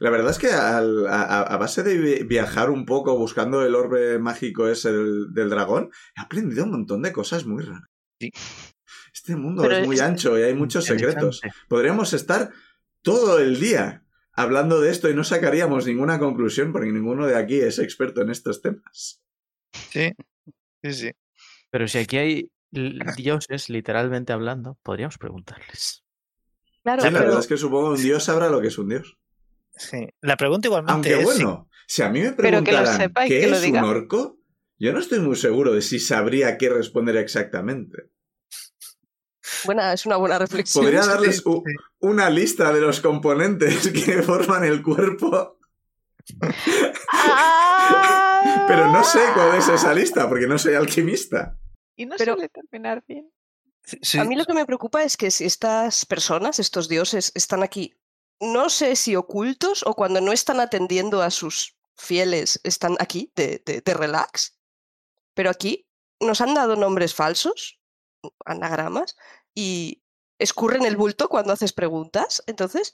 [0.00, 4.18] La verdad es que al- a, base de vi- viajar un poco buscando el orbe
[4.18, 7.88] mágico ese del, del dragón, he aprendido un montón de cosas muy raras.
[8.20, 8.30] Sí.
[9.12, 11.40] Este mundo Pero es muy es- ancho y hay muchos secretos.
[11.68, 12.50] Podríamos estar
[13.02, 17.60] todo el día hablando de esto y no sacaríamos ninguna conclusión porque ninguno de aquí
[17.60, 19.20] es experto en estos temas.
[19.90, 20.12] Sí,
[20.82, 21.10] sí, sí.
[21.70, 22.50] Pero si aquí hay
[23.16, 26.02] dioses, literalmente hablando, podríamos preguntarles.
[26.82, 28.78] claro, Sí, la pero verdad es que supongo que un dios sabrá lo que es
[28.78, 29.18] un dios.
[29.76, 30.08] Sí.
[30.20, 33.26] La pregunta igualmente Aunque es bueno, si a mí me Pero que lo preguntaran sepa
[33.26, 34.38] y qué que es un orco,
[34.78, 38.10] yo no estoy muy seguro de si sabría qué responder exactamente.
[39.64, 40.84] buena, es una buena reflexión.
[40.84, 41.62] Podría darles u-
[42.00, 45.58] una lista de los componentes que forman el cuerpo,
[48.68, 51.58] pero no sé cuál es esa lista porque no soy alquimista.
[51.96, 53.30] Y no Pero- suele terminar bien.
[53.84, 57.32] sí, sí, A mí lo que me preocupa es que si estas personas, estos dioses,
[57.34, 57.94] están aquí,
[58.42, 63.62] no sé si ocultos o cuando no están atendiendo a sus fieles, están aquí de,
[63.64, 64.58] de- de relax.
[65.34, 65.86] Pero aquí
[66.20, 67.80] nos han dado nombres falsos,
[68.44, 69.16] anagramas,
[69.54, 70.02] y
[70.38, 72.42] escurren el bulto cuando haces preguntas.
[72.46, 72.92] Entonces,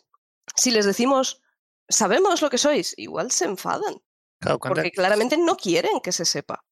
[0.57, 1.41] si les decimos,
[1.89, 3.97] sabemos lo que sois, igual se enfadan,
[4.41, 6.65] claro, cuando- porque claramente no quieren que se sepa.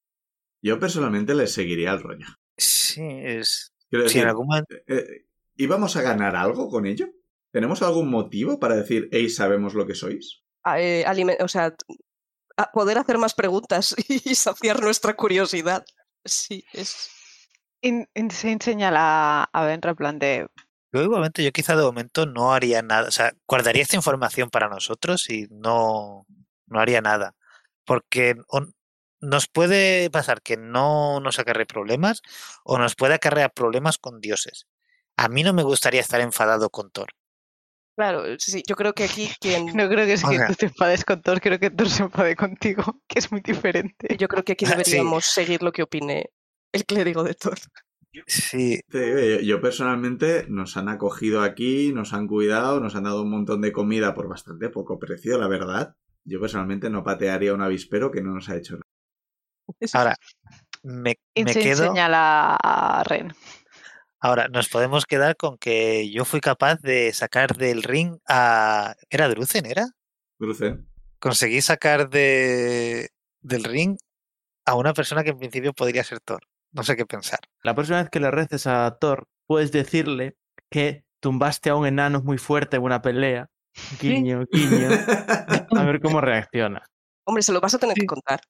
[0.61, 2.25] Yo personalmente les seguiría el rollo.
[2.57, 3.73] Sí, es.
[3.89, 4.75] Quiero decir, algún momento.
[4.87, 7.07] eh, ¿íbamos a ganar algo con ello?
[7.51, 10.41] ¿Tenemos algún motivo para decir, hey, sabemos lo que sois?
[10.63, 11.05] a- eh,
[11.39, 11.73] o sea,
[12.57, 15.85] a poder hacer más preguntas y saciar nuestra curiosidad.
[16.25, 17.09] Sí, es.
[17.81, 20.47] In- Insane señala a Benra en plan de...
[20.91, 23.07] Yo igualmente, yo quizá de momento no haría nada.
[23.07, 26.25] O sea, guardaría esta información para nosotros y no,
[26.65, 27.35] no haría nada.
[27.85, 28.35] Porque
[29.19, 32.21] nos puede pasar que no nos acarre problemas
[32.63, 34.67] o nos puede acarrear problemas con dioses.
[35.17, 37.09] A mí no me gustaría estar enfadado con Thor.
[37.97, 39.65] Claro, sí, yo creo que aquí quien.
[39.75, 41.89] No creo que es O que sea- tú te enfades con Thor, creo que Thor
[41.89, 44.15] se enfade contigo, que es muy diferente.
[44.17, 44.71] Yo creo que aquí Sí.
[44.71, 46.29] deberíamos seguir lo que opine
[46.71, 47.57] el clérigo de Thor.
[48.25, 48.79] Sí,
[49.43, 53.71] Yo, personalmente nos han acogido aquí, nos han cuidado, nos han dado un montón de
[53.71, 55.93] comida por bastante poco precio, la verdad.
[56.23, 58.83] Yo personalmente no patearía un avispero que no nos ha hecho nada.
[59.93, 60.15] ahora
[60.83, 61.87] me, me quedo.
[61.87, 63.33] señala a Ren.
[64.19, 68.95] Ahora, nos podemos quedar con que yo fui capaz de sacar del ring a.
[69.09, 69.65] ¿Era Druzen?
[69.65, 69.87] ¿Era?
[70.39, 70.77] Cruce.
[71.19, 73.09] Conseguí sacar de,
[73.41, 73.97] del ring
[74.65, 76.41] a una persona que en principio podría ser Thor.
[76.71, 77.39] No sé qué pensar.
[77.63, 80.35] La próxima vez que le reces a Thor, puedes decirle
[80.69, 83.49] que tumbaste a un enano muy fuerte en una pelea.
[84.01, 84.89] Guiño, guiño.
[85.77, 86.83] A ver cómo reacciona.
[87.23, 88.41] Hombre, se lo vas a tener que contar.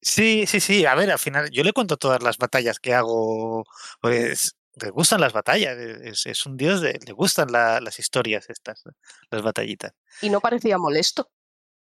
[0.00, 0.84] Sí, sí, sí.
[0.84, 3.64] A ver, al final yo le cuento todas las batallas que hago.
[4.00, 5.76] Pues le gustan las batallas.
[5.76, 8.82] Es, es un dios, de, le gustan la- las historias estas,
[9.30, 9.92] las batallitas.
[10.22, 11.30] Y no parecía molesto.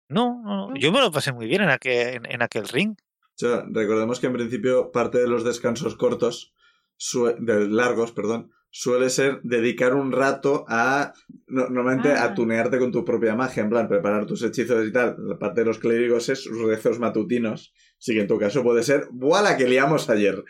[0.10, 0.76] No, no, no, Mm.
[0.78, 2.95] yo me lo pasé muy bien en aquel, en, en aquel ring.
[3.00, 6.54] O sea, recordemos que en principio parte de los descansos cortos,
[7.39, 11.13] de largos, perdón, suele ser dedicar un rato a,
[11.47, 12.34] no- normalmente a Ah.
[12.34, 15.15] tunearte con tu propia magia, en plan, preparar tus hechizos y tal.
[15.19, 17.73] La parte de los clérigos es sus rezos matutinos.
[17.99, 20.43] Así que en tu caso puede ser, ¡buala que liamos ayer!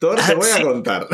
[0.00, 0.62] Thor, te voy a sí.
[0.62, 1.06] contar.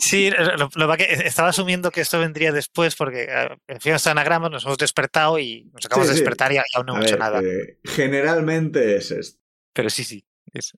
[0.00, 0.30] Sí,
[0.74, 4.64] lo, que estaba asumiendo que esto vendría después porque eh, en fin, está anagrama, nos
[4.64, 7.40] hemos despertado y nos acabamos Sí, de despertar y aún no A hemos hecho nada.
[7.42, 9.38] eh, generalmente es esto.
[9.74, 10.24] Pero sí, sí.
[10.54, 10.72] es-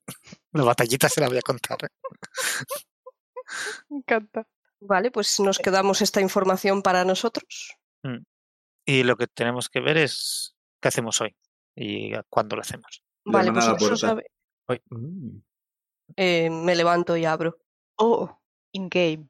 [0.52, 1.78] La batallita se la voy a contar.
[1.84, 1.88] ¿eh?
[3.90, 4.46] Me encanta.
[4.80, 7.76] Vale, pues nos quedamos esta información para nosotros.
[8.86, 11.34] Y lo que tenemos que ver es qué hacemos hoy
[11.76, 13.02] y cuándo lo hacemos.
[13.24, 13.96] Vale, pues eso puerta.
[13.96, 14.26] sabe-
[14.68, 15.38] Ay, mm.
[16.16, 17.58] eh, me levanto y abro.
[17.96, 18.40] Oh,
[18.72, 19.28] in-game.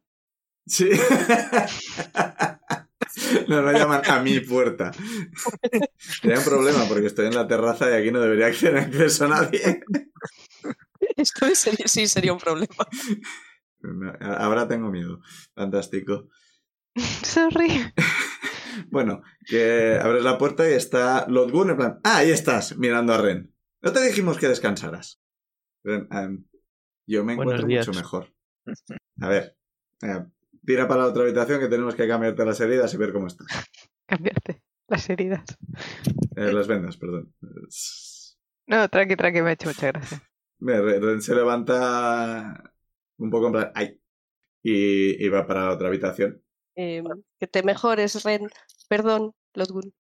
[0.66, 0.90] Sí.
[3.46, 4.90] No, no llaman a mi puerta.
[5.98, 9.28] Sería un problema porque estoy en la terraza y aquí no debería tener acceso a
[9.28, 9.84] nadie.
[11.16, 12.74] Esto sí sería un problema.
[14.20, 15.20] Ahora tengo miedo.
[15.54, 16.28] Fantástico.
[17.22, 17.92] Sorry.
[18.90, 23.18] Bueno, que abres la puerta y está Lodgun en plan, ah, ahí estás, mirando a
[23.18, 23.53] Ren.
[23.84, 25.20] No te dijimos que descansaras.
[25.84, 26.44] Ren, em,
[27.06, 28.34] yo me encuentro mucho mejor.
[29.20, 29.58] A ver,
[30.00, 30.24] eh,
[30.64, 33.46] tira para la otra habitación que tenemos que cambiarte las heridas y ver cómo estás.
[34.06, 35.44] Cambiarte las heridas.
[36.34, 37.34] Eh, las vendas, perdón.
[38.66, 40.22] No, tranqui, tranqui, me ha hecho mucha gracia.
[40.60, 42.74] Mira, Ren Ren se levanta
[43.18, 44.00] un poco en plan, ¡ay!
[44.62, 46.42] Y, y va para la otra habitación.
[46.74, 47.02] Eh,
[47.38, 48.48] que te mejores, Ren.
[48.88, 49.94] Perdón, Lodgun.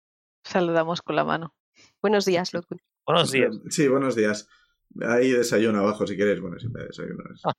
[0.44, 1.54] Saludamos con la mano.
[2.02, 2.78] Buenos días, Lodgun.
[3.06, 3.58] Buenos días.
[3.70, 4.48] Sí, buenos días.
[5.02, 6.40] Hay desayuno abajo si queréis.
[6.40, 7.24] Bueno, siempre desayuno.
[7.44, 7.52] Ah.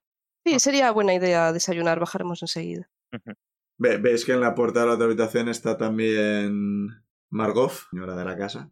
[0.46, 2.00] Sí, sería buena idea desayunar.
[2.00, 2.90] Bajaremos enseguida.
[3.78, 6.90] Ve- Veis que en la puerta de la otra habitación está también
[7.30, 8.70] Margov, señora de la casa.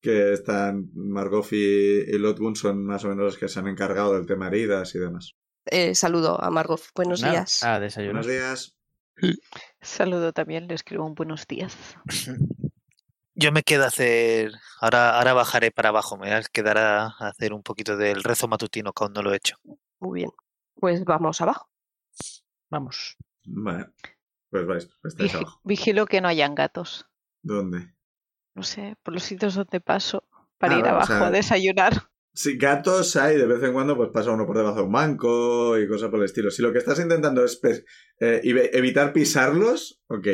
[0.00, 4.14] Que están Margov y, y Lotgun son más o menos los que se han encargado
[4.14, 5.34] del tema heridas y demás.
[5.66, 6.80] Eh, saludo a Margot.
[6.94, 7.62] Buenos Nada, días.
[7.64, 8.20] Ah, desayuno.
[8.20, 8.76] Buenos días.
[9.82, 11.76] Saludo también, le escribo un buenos días.
[13.40, 14.50] Yo me quedo a hacer.
[14.80, 16.16] Ahora, ahora bajaré para abajo.
[16.16, 19.22] Me voy a quedar a a hacer un poquito del rezo matutino que aún no
[19.22, 19.56] lo he hecho.
[20.00, 20.30] Muy bien.
[20.74, 21.70] Pues vamos abajo.
[22.70, 23.16] Vamos.
[23.44, 23.86] Vale.
[24.50, 25.60] Pues vais, estáis abajo.
[25.64, 27.06] vigilo que no hayan gatos.
[27.42, 27.94] ¿Dónde?
[28.54, 30.26] No sé, por los sitios donde paso
[30.58, 31.92] para Ah, ir o abajo sea- a desayunar.
[32.34, 35.78] Sí, gatos hay, de vez en cuando pues pasa uno por debajo de un banco
[35.78, 36.50] y cosas por el estilo.
[36.50, 37.60] Si lo que estás intentando es
[38.20, 40.26] eh, evi- evitar pisarlos, ok.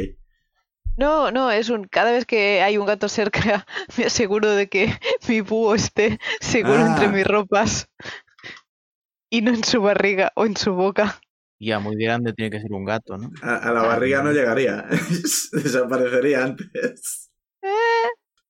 [0.96, 1.85] No, no, es un.
[1.85, 3.66] Cada vez que hay un gato cerca,
[3.98, 4.92] me aseguro de que
[5.28, 7.12] mi búho esté seguro entre Ah.
[7.12, 7.88] mis ropas
[9.30, 11.20] y no en su barriga o en su boca.
[11.61, 13.30] Ya, muy grande tiene que ser un gato, ¿no?
[13.42, 14.87] A, a la barriga no llegaría.
[15.52, 17.30] Desaparecería antes.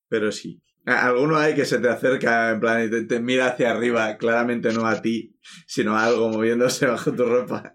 [0.08, 0.60] Pero sí.
[0.86, 4.16] A- Alguno hay que se te acerca en plan y te, te mira hacia arriba,
[4.16, 7.72] claramente no a ti, sino a algo moviéndose bajo tu ropa.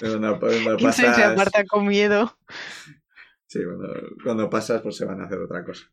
[0.00, 2.36] Cuando, cuando Y se se aparta con miedo.
[3.46, 5.84] Sí, cuando, cuando pasas, pues se van a hacer otra cosa.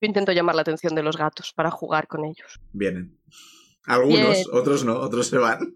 [0.00, 2.58] Yo intento llamar la atención de los gatos para jugar con ellos.
[2.72, 3.20] Vienen.
[3.84, 4.46] Algunos, Bien.
[4.52, 5.74] otros no, otros se van.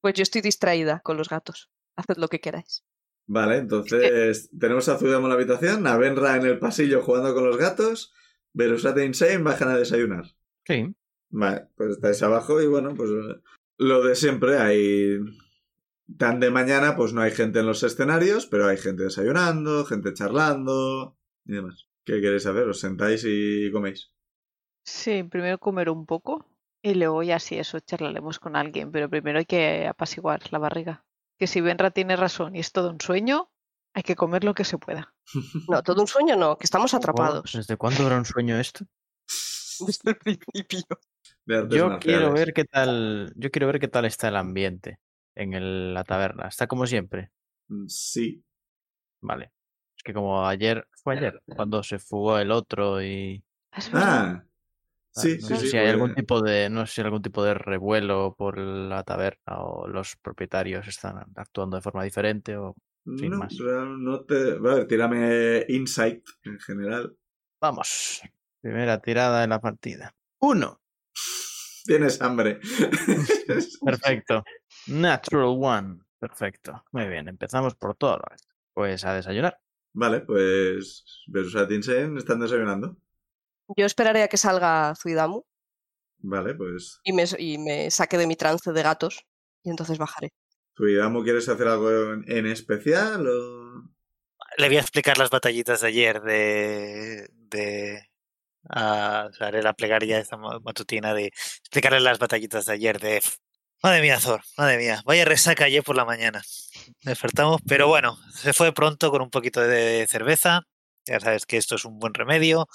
[0.00, 1.70] Pues yo estoy distraída con los gatos.
[1.96, 2.84] Haced lo que queráis.
[3.26, 7.44] Vale, entonces tenemos a Zuidamo en la habitación, a Benra en el pasillo jugando con
[7.44, 8.12] los gatos,
[8.52, 10.26] Berusat e Insane bajan a desayunar.
[10.64, 10.94] Sí.
[11.30, 13.10] Vale, pues estáis abajo y bueno, pues
[13.78, 15.18] lo de siempre, hay...
[16.18, 20.14] Tan de mañana, pues no hay gente en los escenarios, pero hay gente desayunando, gente
[20.14, 21.88] charlando y demás.
[22.04, 22.68] ¿Qué queréis hacer?
[22.68, 24.12] ¿Os sentáis y coméis?
[24.84, 26.46] Sí, primero comer un poco
[26.80, 31.04] y luego ya si eso charlaremos con alguien, pero primero hay que apaciguar la barriga.
[31.38, 33.50] Que si Benra tiene razón y es todo un sueño,
[33.92, 35.12] hay que comer lo que se pueda.
[35.68, 37.52] No, todo un sueño no, que estamos atrapados.
[37.52, 38.86] ¿Desde cuándo era un sueño esto?
[39.80, 40.84] Desde el principio.
[41.46, 41.98] Yo marciales.
[41.98, 43.32] quiero ver qué tal.
[43.34, 45.00] Yo quiero ver qué tal está el ambiente
[45.36, 46.48] en el- la taberna.
[46.48, 47.30] Está como siempre.
[47.68, 48.42] Mm, Sí.
[49.20, 49.52] Vale.
[49.96, 53.42] Es que como ayer, fue ayer, cuando se fugó el otro y
[53.92, 54.42] verdad.
[54.44, 54.44] Ah,
[55.22, 55.68] sí, no sí, sé sí.
[55.68, 59.02] si hay algún tipo de, no sé si hay algún tipo de revuelo por la
[59.04, 62.74] taberna o los propietarios están actuando de forma diferente o
[63.16, 63.54] sin no, más.
[63.58, 64.52] no te...
[64.52, 67.16] A ver, tírame insight en general.
[67.60, 68.20] vamos.
[68.60, 70.14] Primera tirada de la partida.
[70.40, 70.80] Uno.
[71.84, 72.58] Tienes hambre.
[73.84, 74.42] Perfecto.
[74.88, 76.00] Natural one.
[76.18, 76.84] Perfecto.
[76.92, 78.16] Muy bien, empezamos por todo.
[78.16, 78.24] lo.
[78.74, 79.58] Pues a desayunar.
[79.92, 82.96] vale, pues Berusat e Insane están desayunando.
[83.76, 85.42] Yo esperaré a que salga Zuidamu
[86.18, 89.24] Vale, pues y me, y me saque de mi trance de gatos
[89.62, 90.30] y entonces bajaré.
[90.76, 93.82] Zuidamo, ¿quieres hacer algo en, en especial o...?
[94.58, 97.28] Le voy a explicar las batallitas de ayer de.
[97.32, 98.02] de
[98.70, 102.98] ah, o sea, haré la plegaria esta ma- matutina de explicarle las batallitas de ayer
[103.00, 103.20] de.
[103.82, 106.42] Madre mía, Thor, madre mía, vaya resaca ayer por la mañana.
[107.02, 110.62] Despertamos, pero bueno, se fue pronto con un poquito de cerveza.
[111.06, 112.66] Ya sabes que esto es un buen remedio.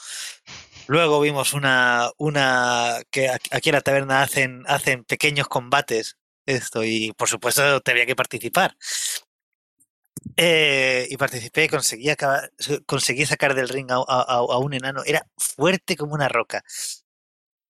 [0.88, 6.18] Luego vimos una, una que aquí en la taberna hacen, hacen pequeños combates.
[6.46, 8.76] Esto, y por supuesto tenía que participar.
[10.38, 12.52] Eh, y participé, conseguí, acabar-
[12.86, 15.04] conseguí sacar del ring a un enano.
[15.06, 16.64] Era fuerte como una roca.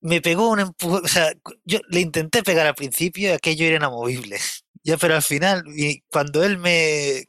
[0.02, 1.04] Me pegó un empujón.
[1.06, 1.32] O sea,
[1.66, 4.38] yo le intenté pegar al principio y aquello era inamovible.
[4.84, 7.26] Ya, pero al final, y cuando él me,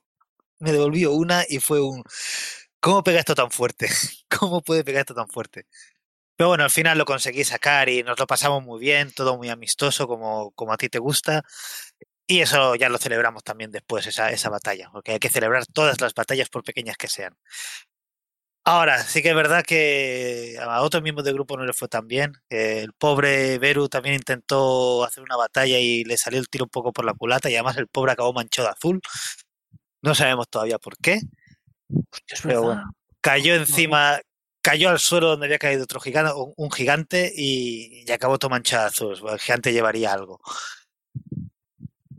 [0.60, 2.04] me devolvió una y fue un.
[2.80, 3.88] ¿Cómo pega esto tan fuerte?
[4.30, 5.66] ¿Cómo puede pegar esto tan fuerte?
[6.36, 9.50] Pero bueno, al final lo conseguí sacar y nos lo pasamos muy bien, todo muy
[9.50, 11.42] amistoso, como, como a ti te gusta.
[12.26, 16.00] Y eso ya lo celebramos también después, esa, esa batalla, porque hay que celebrar todas
[16.00, 17.36] las batallas por pequeñas que sean.
[18.64, 22.06] Ahora, sí que es verdad que a otros miembros del grupo no le fue tan
[22.06, 22.32] bien.
[22.48, 26.92] El pobre Beru también intentó hacer una batalla y le salió el tiro un poco
[26.92, 29.00] por la culata y además el pobre acabó manchado de azul.
[30.00, 31.20] No sabemos todavía por qué.
[32.44, 34.20] Pero bueno, cayó encima,
[34.62, 39.22] cayó al suelo donde había caído otro gigante, un gigante y, y acabó todo manchazos.
[39.28, 40.40] El gigante llevaría algo.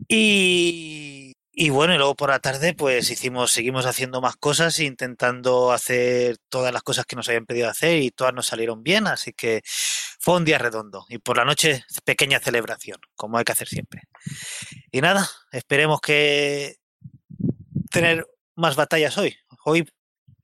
[0.08, 5.72] Y, y bueno, y luego por la tarde, pues hicimos, seguimos haciendo más cosas, intentando
[5.72, 9.32] hacer todas las cosas que nos habían pedido hacer y todas nos salieron bien, así
[9.32, 11.06] que fue un día redondo.
[11.08, 14.02] Y por la noche, pequeña celebración, como hay que hacer siempre.
[14.90, 16.76] Y nada, esperemos que
[17.90, 19.36] tener más batallas hoy.
[19.64, 19.88] Hoy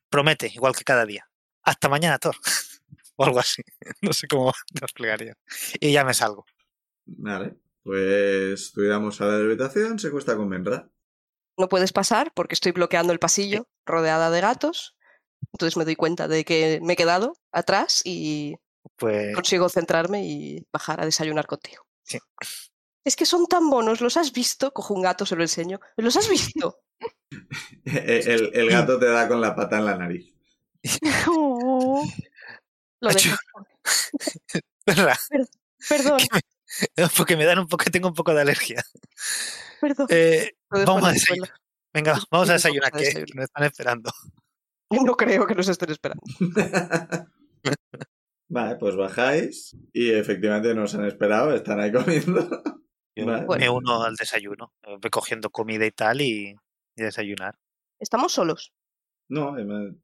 [0.09, 1.29] promete, igual que cada día.
[1.62, 2.37] Hasta mañana, Thor.
[3.16, 3.62] o algo así.
[4.03, 5.37] No sé cómo te explicaría.
[5.81, 6.46] Y ya me salgo.
[7.07, 7.57] Vale.
[7.83, 10.88] Pues tú iremos a la habitación, se cuesta con Benra.
[11.61, 14.96] No puedes pasar porque estoy bloqueando el pasillo rodeada de gatos.
[15.53, 18.57] Entonces me doy cuenta de que me he quedado atrás y
[18.96, 21.85] Pues consigo centrarme y bajar a desayunar contigo.
[22.03, 22.18] Sí.
[23.05, 24.73] Es que son tan bonos, ¿los has visto?
[24.73, 25.81] Cojo un gato, se lo enseño.
[25.96, 26.81] ¿Los has visto?
[27.85, 30.33] El, el gato te da con la pata en la nariz.
[31.29, 32.07] Oh,
[33.01, 33.37] Lo dejo.
[35.88, 36.20] Perdón,
[37.16, 38.83] porque me dan un poco, tengo un poco de alergia.
[39.80, 40.06] perdón.
[40.11, 41.50] Eh, vamos a desayunar.
[41.92, 44.11] Venga, vamos a desayunar, que nos están esperando.
[44.92, 46.24] No creo que nos estén esperando.
[48.48, 52.40] vale, pues bajáis y efectivamente nos han esperado, están ahí comiendo.
[53.14, 53.46] Yo Vale.
[53.46, 56.56] me uno al desayuno, eh, voy cogiendo comida y tal y,
[56.96, 57.56] y desayunar.
[58.00, 58.72] Estamos solos.
[59.28, 59.94] No, además,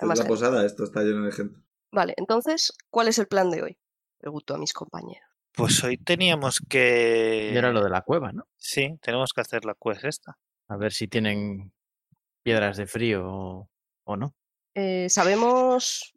[0.00, 1.60] es la posada, esto está lleno de gente.
[1.92, 3.78] Vale, entonces, ¿cuál es el plan de hoy?
[4.16, 5.31] Pregunto a mis compañeros.
[5.54, 7.50] Pues hoy teníamos que...
[7.52, 8.46] Y era lo de la cueva, ¿no?
[8.56, 10.38] Sí, tenemos que hacer la quest esta.
[10.68, 11.72] A ver si tienen
[12.42, 13.70] piedras de frío o,
[14.04, 14.34] o no.
[14.74, 16.14] Eh, ¿Sabemos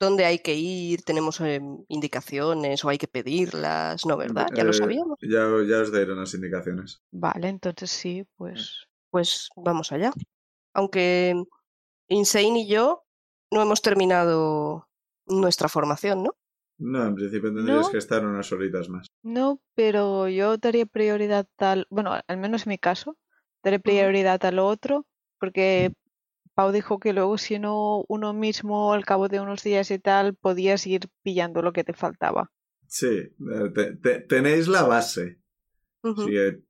[0.00, 1.02] dónde hay que ir?
[1.02, 4.06] ¿Tenemos eh, indicaciones o hay que pedirlas?
[4.06, 4.46] No, ¿verdad?
[4.54, 5.18] Ya lo Eh, sabíamos.
[5.20, 7.02] Ya, ya os dieron las indicaciones.
[7.12, 10.12] vale, entonces sí, pues Pues vamos allá.
[10.74, 11.34] Aunque
[12.08, 13.04] Insane y yo
[13.50, 14.88] no hemos terminado
[15.26, 16.36] nuestra formación, ¿no?
[16.78, 17.90] No, en principio tendrías No.
[17.92, 19.06] que estar unas horitas más.
[19.22, 23.16] no, pero yo daría prioridad al, bueno, al menos en mi caso,
[23.64, 25.06] daré prioridad a lo otro,
[25.40, 25.92] porque
[26.54, 30.34] Pau dijo que luego si no uno mismo al cabo de unos días y tal
[30.36, 32.50] podías ir pillando lo que te faltaba.
[32.88, 35.38] Sí, eh, te- te- tenéis la base.
[36.02, 36.62] Así que,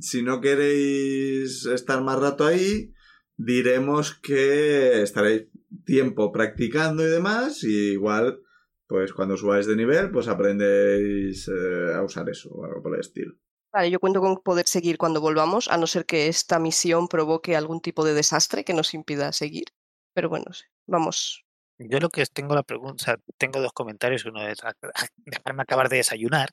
[0.00, 2.92] si no queréis estar más rato ahí,
[3.36, 5.46] diremos que estaréis
[5.84, 8.40] tiempo practicando y demás, y igual,
[8.86, 13.00] pues cuando subáis de nivel, pues aprendéis eh, a usar eso o algo por el
[13.00, 13.34] estilo.
[13.72, 17.56] Vale, yo cuento con poder seguir cuando volvamos, a no ser que esta misión provoque
[17.56, 19.66] algún tipo de desastre que nos impida seguir.
[20.14, 20.46] Pero bueno,
[20.86, 21.44] vamos.
[21.78, 24.24] Yo lo que tengo la pregunta, tengo dos comentarios.
[24.24, 24.72] Uno es "Ah,
[25.16, 26.48] dejarme acabar de desayunar.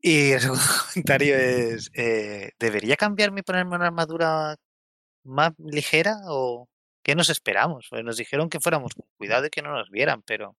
[0.00, 4.56] Y el segundo comentario es, eh, ¿debería cambiarme y ponerme una armadura
[5.24, 6.68] más ligera o
[7.02, 7.86] qué nos esperamos?
[7.90, 10.56] Pues nos dijeron que fuéramos con cuidado y que no nos vieran, pero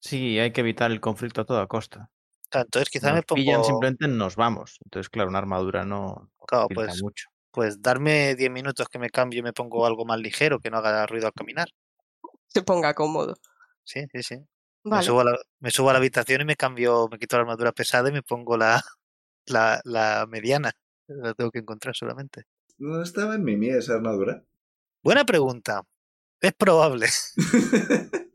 [0.00, 2.10] Sí, hay que evitar el conflicto a toda costa.
[2.52, 4.78] entonces quizá Nos me pongo, pillan simplemente nos vamos.
[4.84, 7.28] Entonces, claro, una armadura no claro, pues, mucho.
[7.50, 10.78] pues darme 10 minutos que me cambie y me pongo algo más ligero que no
[10.78, 11.68] haga ruido al caminar.
[12.46, 13.36] Se ponga cómodo.
[13.84, 14.36] Sí, sí, sí.
[14.84, 17.42] Me, subo a la, me subo a la habitación y me cambio, me quito la
[17.42, 18.80] armadura pesada y me pongo la,
[19.46, 20.72] la, la mediana.
[21.08, 22.44] La tengo que encontrar solamente.
[22.78, 24.44] ¿No estaba en Mimi esa armadura?
[25.02, 25.82] Buena pregunta.
[26.40, 27.06] Es probable.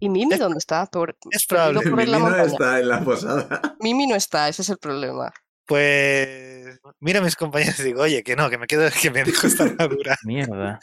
[0.00, 0.86] ¿Y Mimi Es- dónde está?
[0.86, 1.90] Por, Es perdido probable.
[1.90, 3.48] por Mimi la no está en la posada.
[3.80, 5.32] Mimi no está, ese es el problema.
[5.66, 9.24] Pues mira a mis compañeros y digo, oye, que no, que me quedo, que me
[9.24, 10.16] dejo esta armadura.
[10.24, 10.78] Mierda.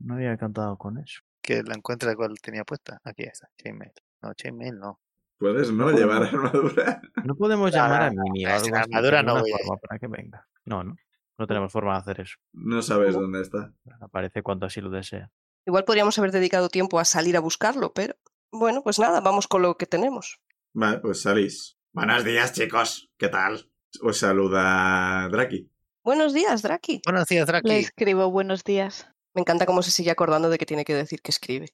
[0.00, 1.20] No había cantado con eso.
[1.42, 3.00] Que la encuentre cuál tenía puesta.
[3.04, 3.92] Aquí está, chainmail.
[4.22, 5.00] No, chainmail no.
[5.38, 7.00] Puedes no llevar armadura.
[7.24, 10.46] No podemos llamar a Mimi la armadura no voy a- forma para que venga.
[10.66, 10.96] No, no.
[11.38, 12.34] No tenemos forma de hacer eso.
[12.52, 13.22] No sabes ¿Cómo?
[13.22, 13.72] dónde está.
[14.00, 15.30] Aparece cuando así lo desea.
[15.66, 18.14] Igual podríamos haber dedicado tiempo a salir a buscarlo, pero
[18.50, 20.40] bueno, pues nada, vamos con lo que tenemos.
[20.72, 21.76] Vale, pues salís.
[21.92, 23.10] Buenos días, chicos.
[23.18, 23.70] ¿Qué tal?
[24.02, 25.70] Os saluda Draki.
[26.02, 27.02] Buenos días, Draki.
[27.04, 27.70] Buenos días, Le Draki.
[27.72, 29.08] escribo buenos días.
[29.34, 31.68] Me encanta cómo se sigue acordando de que tiene que decir que escribe.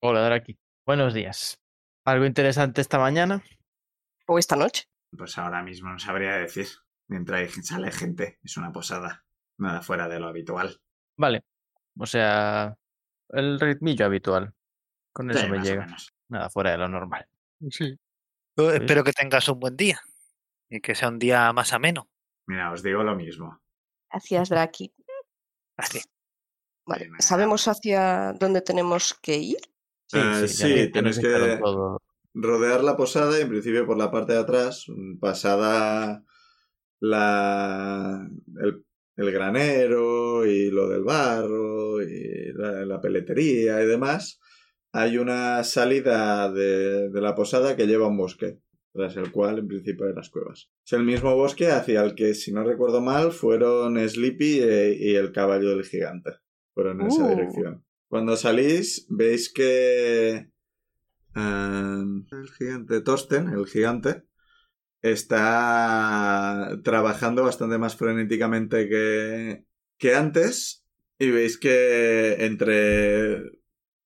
[0.00, 0.58] Hola, Draki.
[0.86, 1.60] Buenos días.
[2.04, 3.42] ¿Algo interesante esta mañana?
[4.26, 4.84] O esta noche.
[5.16, 6.68] Pues ahora mismo no sabría decir.
[7.08, 9.24] Mientras sale gente, es una posada.
[9.58, 10.80] Nada fuera de lo habitual.
[11.16, 11.42] Vale.
[11.98, 12.76] O sea,
[13.30, 14.54] el ritmillo habitual.
[15.12, 15.86] Con eso Sí, me llega.
[16.28, 17.26] Nada fuera de lo normal.
[17.70, 17.98] Sí.
[18.56, 20.00] Yo espero que tengas un buen día.
[20.70, 22.08] Y que sea un día más ameno.
[22.46, 23.60] Mira, os digo lo mismo.
[24.10, 24.92] Gracias, Draki.
[25.76, 26.00] Así.
[26.86, 27.08] Vale.
[27.18, 29.58] ¿sabemos hacia dónde tenemos que ir?
[30.06, 32.00] Sí, Eh, sí, sí, tenéis que- todo.
[32.34, 36.22] Rodear la posada y en principio por la parte de atrás, mm, pasada
[37.00, 38.28] la,
[38.62, 38.84] el,
[39.18, 44.40] el granero y lo del barro y la, la peletería y demás,
[44.92, 48.60] hay una salida de, de la posada que lleva a un bosque,
[48.92, 50.70] tras el cual en principio hay las cuevas.
[50.86, 55.14] Es el mismo bosque hacia el que, si no recuerdo mal, fueron Sleepy e- y
[55.16, 56.30] el caballo del gigante.
[56.72, 57.28] Fueron en esa Uh.
[57.28, 57.84] dirección.
[58.08, 60.48] Cuando salís, veis que
[61.34, 64.22] em, el gigante Torsten, el gigante,
[65.02, 69.64] está trabajando bastante más frenéticamente que,
[69.98, 70.84] que antes.
[71.18, 73.42] Y veis que entre,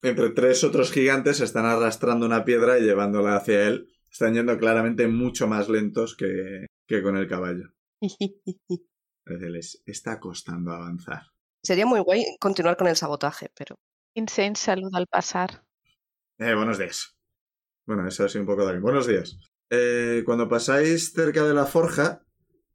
[0.03, 3.89] entre tres otros gigantes están arrastrando una piedra y llevándola hacia él.
[4.11, 7.73] Están yendo claramente mucho más lentos que, que con el caballo.
[9.25, 11.23] Les está costando avanzar.
[11.63, 13.77] Sería muy guay continuar con el sabotaje, pero
[14.15, 15.65] Insane saluda al pasar.
[16.39, 17.17] Eh, buenos días.
[17.87, 18.83] Bueno, eso ha sido un poco también.
[18.83, 19.39] Buenos días.
[19.75, 22.21] Eh, cuando pasáis cerca de la forja,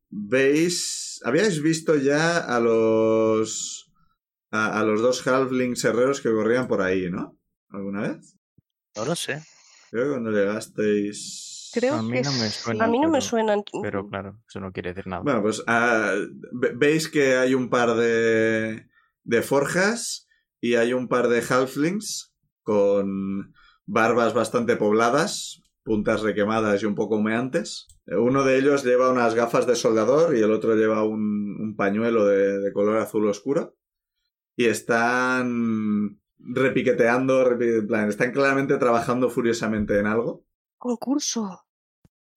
[0.09, 1.21] veis.
[1.23, 3.91] Habíais visto ya a los.
[4.49, 7.37] A, a los dos halflings herreros que corrían por ahí, ¿no?
[7.69, 8.35] ¿Alguna vez?
[8.95, 9.43] No lo sé.
[9.91, 11.69] Creo que cuando llegasteis.
[11.73, 12.85] Creo a mí que no me suena.
[12.85, 13.63] a mí no me pero- suenan.
[13.83, 15.21] Pero claro, eso no quiere decir nada.
[15.21, 16.15] Bueno, pues ah,
[16.53, 18.87] ve- veis que hay un par de,
[19.23, 20.27] de forjas
[20.61, 22.33] y hay un par de halflings
[22.63, 23.53] con
[23.85, 27.87] barbas bastante pobladas, puntas requemadas y un poco humeantes.
[28.05, 31.75] Eh, Uno de ellos lleva unas gafas de soldador y el otro lleva un, un
[31.75, 33.75] pañuelo de, de color azul oscuro.
[34.55, 40.43] Y están repiqueteando, repi- en plan, están claramente trabajando furiosamente en algo.
[40.77, 41.65] Concurso.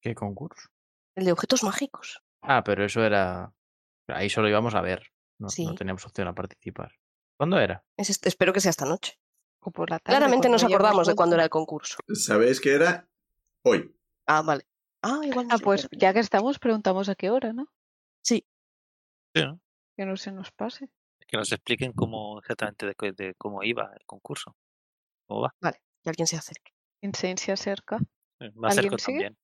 [0.00, 0.68] ¿Qué concurso?
[1.14, 2.22] El de objetos mágicos.
[2.42, 3.52] Ah, pero eso era.
[4.08, 5.02] Ahí solo íbamos a ver.
[5.38, 5.66] No, no Sí.
[5.76, 6.92] teníamos opción a participar.
[7.36, 7.84] ¿Cuándo era?
[7.96, 9.18] Es espero que sea esta noche.
[9.62, 11.98] O por la tarde, Claramente nos acordamos de cuándo era el concurso.
[12.14, 13.09] Sabéis que era
[13.62, 13.94] hoy.
[14.26, 14.64] Ah, vale.
[15.02, 17.66] Ah, igual no Ah, pues ya que estamos, preguntamos a qué hora, ¿no?
[18.22, 18.46] Sí,
[19.34, 19.60] ¿no?
[19.96, 20.88] Que no se nos pase.
[21.26, 24.56] Que nos expliquen cómo exactamente de, qué- de cómo iba el concurso.
[25.26, 25.54] ¿Cómo va?
[26.02, 26.72] Que alguien se acerque.
[27.02, 27.98] Insane se acerca.
[28.40, 29.18] Eh, Más ¿Alguien cerca sigue?
[29.18, 29.38] también.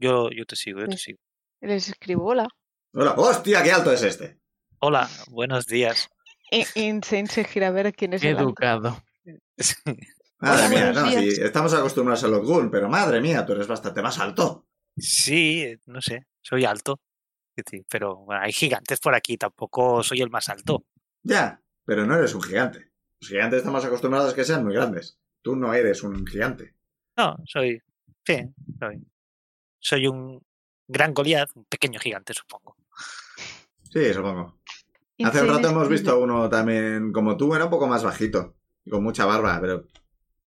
[0.00, 1.04] Yo, yo te sigo, yo te Sí.
[1.12, 1.18] sigo.
[1.60, 2.48] Les escribo hola.
[2.94, 4.38] Hola, hostia, qué alto es este.
[4.80, 6.08] Hola, buenos días.
[6.50, 8.42] I- Insane se gira a ver quién es el alto.
[8.44, 9.02] educado.
[10.40, 13.66] Madre Hola, mía, no, sí, estamos acostumbrados a los Gun, pero madre mía, tú eres
[13.66, 14.68] bastante más alto.
[14.96, 17.00] Sí, no sé, soy alto.
[17.88, 20.84] Pero bueno, hay gigantes por aquí, tampoco soy el más alto.
[21.24, 22.92] Ya, pero no eres un gigante.
[23.20, 25.18] Los gigantes estamos acostumbrados a que sean muy grandes.
[25.42, 26.76] Tú no eres un gigante.
[27.16, 27.82] No, soy.
[28.24, 28.36] Sí,
[28.78, 29.04] soy.
[29.80, 30.40] Soy un
[30.86, 32.76] gran Goliath, un pequeño gigante, supongo.
[33.90, 34.60] Sí, supongo.
[35.24, 38.54] Hace un rato hemos visto a uno también como tú, era un poco más bajito
[38.84, 39.84] y con mucha barba, pero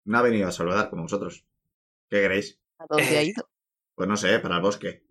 [0.09, 1.45] no ha venido a saludar como vosotros.
[2.09, 2.59] ¿Qué queréis?
[2.79, 3.49] ¿A dónde ha ido?
[3.95, 5.05] Pues no sé, para el bosque.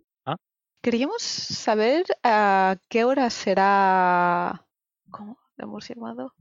[0.81, 4.65] Queríamos saber a qué hora será.
[5.09, 6.33] ¿Cómo lo hemos llamado?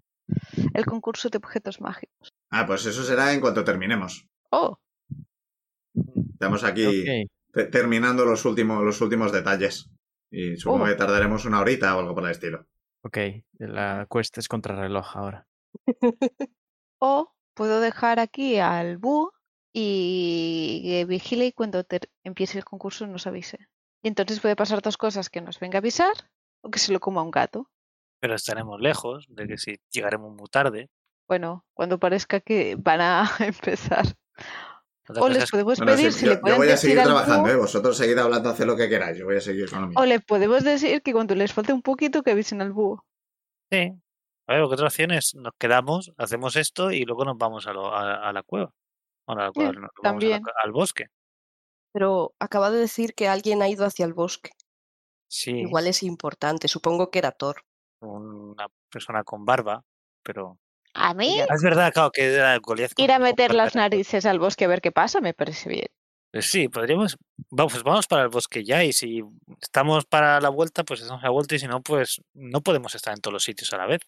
[0.75, 2.29] El concurso de objetos mágicos.
[2.51, 4.29] Ah, pues eso será en cuanto terminemos.
[4.51, 4.79] Oh,
[6.33, 7.05] Estamos aquí
[7.53, 9.91] te- terminando los últimos, los últimos detalles.
[10.31, 10.89] Y supongo Oh.
[10.89, 12.67] que tardaremos una horita o algo por el estilo.
[13.03, 13.19] Ok,
[13.59, 15.47] la cuesta es contrarreloj ahora.
[16.99, 19.33] o puedo dejar aquí al búho
[19.73, 23.59] y que vigile y cuando ter- empiece el concurso nos avise.
[24.03, 26.13] Y entonces puede pasar dos cosas, que nos venga a avisar
[26.63, 27.69] o que se lo coma un gato.
[28.21, 30.89] Pero estaremos lejos de que si llegaremos muy tarde.
[31.29, 34.07] Bueno, cuando parezca que van a empezar.
[35.19, 37.03] O les es- podemos Bueno, pedir sí, si yo, le yo pueden voy a seguir
[37.03, 37.57] trabajando, búho- ¿eh?
[37.57, 39.19] Vosotros seguid hablando, haced lo que queráis.
[39.19, 39.99] Yo voy a seguir con lo mío.
[40.01, 43.05] O le podemos decir que cuando les falte un poquito que avisen al búho.
[43.71, 43.93] Sí.
[44.49, 47.67] A ver, lo que otra opción es nos quedamos, hacemos esto y luego nos vamos
[47.67, 48.73] a, lo- a- a la cueva.
[49.27, 50.43] Bueno, a la cueva, Bien, no, nos vamos a la también.
[50.63, 51.07] al bosque.
[51.93, 54.51] Pero acaba de decir que alguien ha ido hacia el bosque.
[55.29, 56.69] Sí, Igual es importante.
[56.69, 57.63] Supongo que era Thor.
[58.01, 59.83] una persona con barba,
[60.23, 60.59] pero...
[60.95, 64.65] A mí, Es verdad, claro, que era Goliath ir a meter las narices al bosque
[64.65, 65.87] a ver qué pasa me parece bien.
[66.33, 67.17] Pues sí, podríamos...
[67.51, 69.23] Vamos, pues vamos para el bosque ya y si
[69.61, 72.95] estamos para la vuelta, pues estamos a la vuelta y si no, pues no podemos
[72.95, 74.01] estar en todos los sitios a la vez,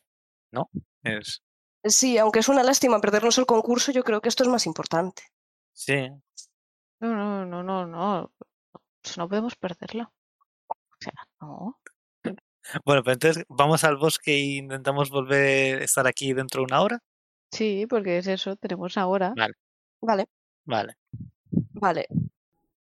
[0.52, 0.70] ¿no?
[1.02, 1.42] Es...
[1.84, 5.22] Sí, aunque es una lástima perdernos el concurso, yo creo que esto es más importante.
[5.72, 6.08] Sí,
[7.00, 8.32] No, no, no, no, no.
[9.02, 10.12] Pues no podemos perderlo.
[10.68, 11.78] O sea, no.
[12.84, 16.82] Bueno, pues entonces vamos al bosque e intentamos volver a estar aquí dentro de una
[16.82, 16.98] hora.
[17.50, 19.32] Sí, porque es eso, tenemos ahora.
[20.00, 20.26] Vale,
[20.66, 20.98] Vale.
[21.50, 22.06] vale.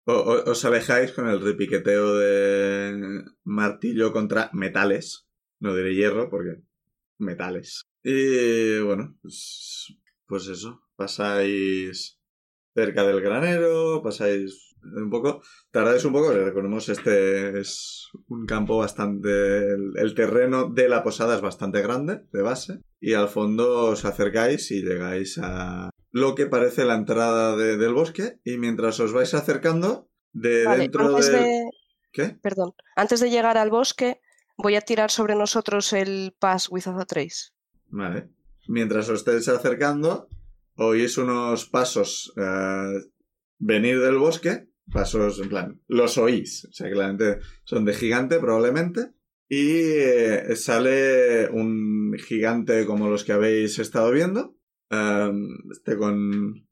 [0.06, 5.28] O- o- os alejáis con el repiqueteo de martillo contra metales.
[5.62, 6.62] No diré hierro porque
[7.20, 7.84] metales.
[8.04, 9.96] Y bueno, pues,
[10.26, 10.82] pues eso.
[10.96, 12.20] Pasáis
[12.76, 15.42] cerca del granero, pasáis un poco.
[15.72, 19.30] Tardáis un poco, recordemos este es un campo bastante...
[19.74, 22.80] El, el terreno de la posada es bastante grande, de base.
[23.00, 27.94] Y al fondo os acercáis y llegáis a, lo que parece la entrada de- del
[27.94, 31.44] bosque y mientras os vais acercando, de Vale, dentro antes del...
[31.44, 31.70] de,
[32.12, 32.38] ¿Qué?
[32.42, 34.20] perdón, antes de llegar al bosque,
[34.62, 37.52] voy a tirar sobre nosotros el Pass Without a Trace.
[37.88, 38.30] Vale.
[38.68, 40.28] Mientras os estéis acercando,
[40.76, 43.02] oís unos pasos eh,
[43.58, 44.68] venir del bosque.
[44.92, 46.66] Pasos, en plan, los oís.
[46.66, 49.14] O sea, claramente son de gigante, probablemente.
[49.48, 54.56] Y eh, sale un gigante como los que habéis estado viendo.
[54.92, 56.68] em, este con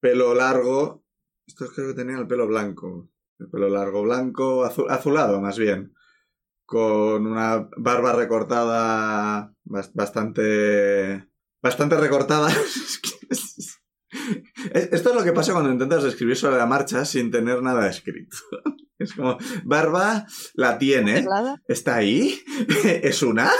[0.00, 1.04] pelo largo.
[1.46, 3.10] Estos creo que tenían el pelo blanco.
[3.38, 5.92] El pelo largo blanco, azu- azulado más bien
[6.66, 11.28] con una barba recortada bas- bastante
[11.62, 12.50] bastante recortada.
[14.72, 18.36] Esto es lo que pasa cuando intentas escribir sobre la marcha sin tener nada escrito.
[18.98, 21.26] Es como, barba la tiene,
[21.66, 22.38] está ahí,
[23.02, 23.50] es una.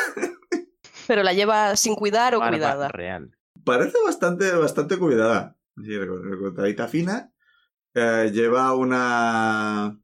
[1.09, 2.89] Pero la lleva sin cuidar o Barba cuidada.
[2.91, 3.37] real.
[3.65, 5.57] Parece bastante, bastante cuidada.
[5.83, 7.33] Sí, recortadita fina.
[7.93, 9.99] Eh, lleva una.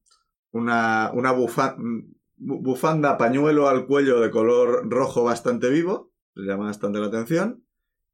[0.50, 6.12] Una, una bufa- bu- bufanda pañuelo al cuello de color rojo bastante vivo.
[6.34, 7.64] Le llama bastante la atención.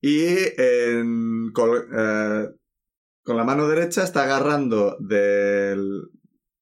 [0.00, 0.24] Y
[0.58, 2.48] en col- eh,
[3.22, 6.02] con la mano derecha está agarrando del-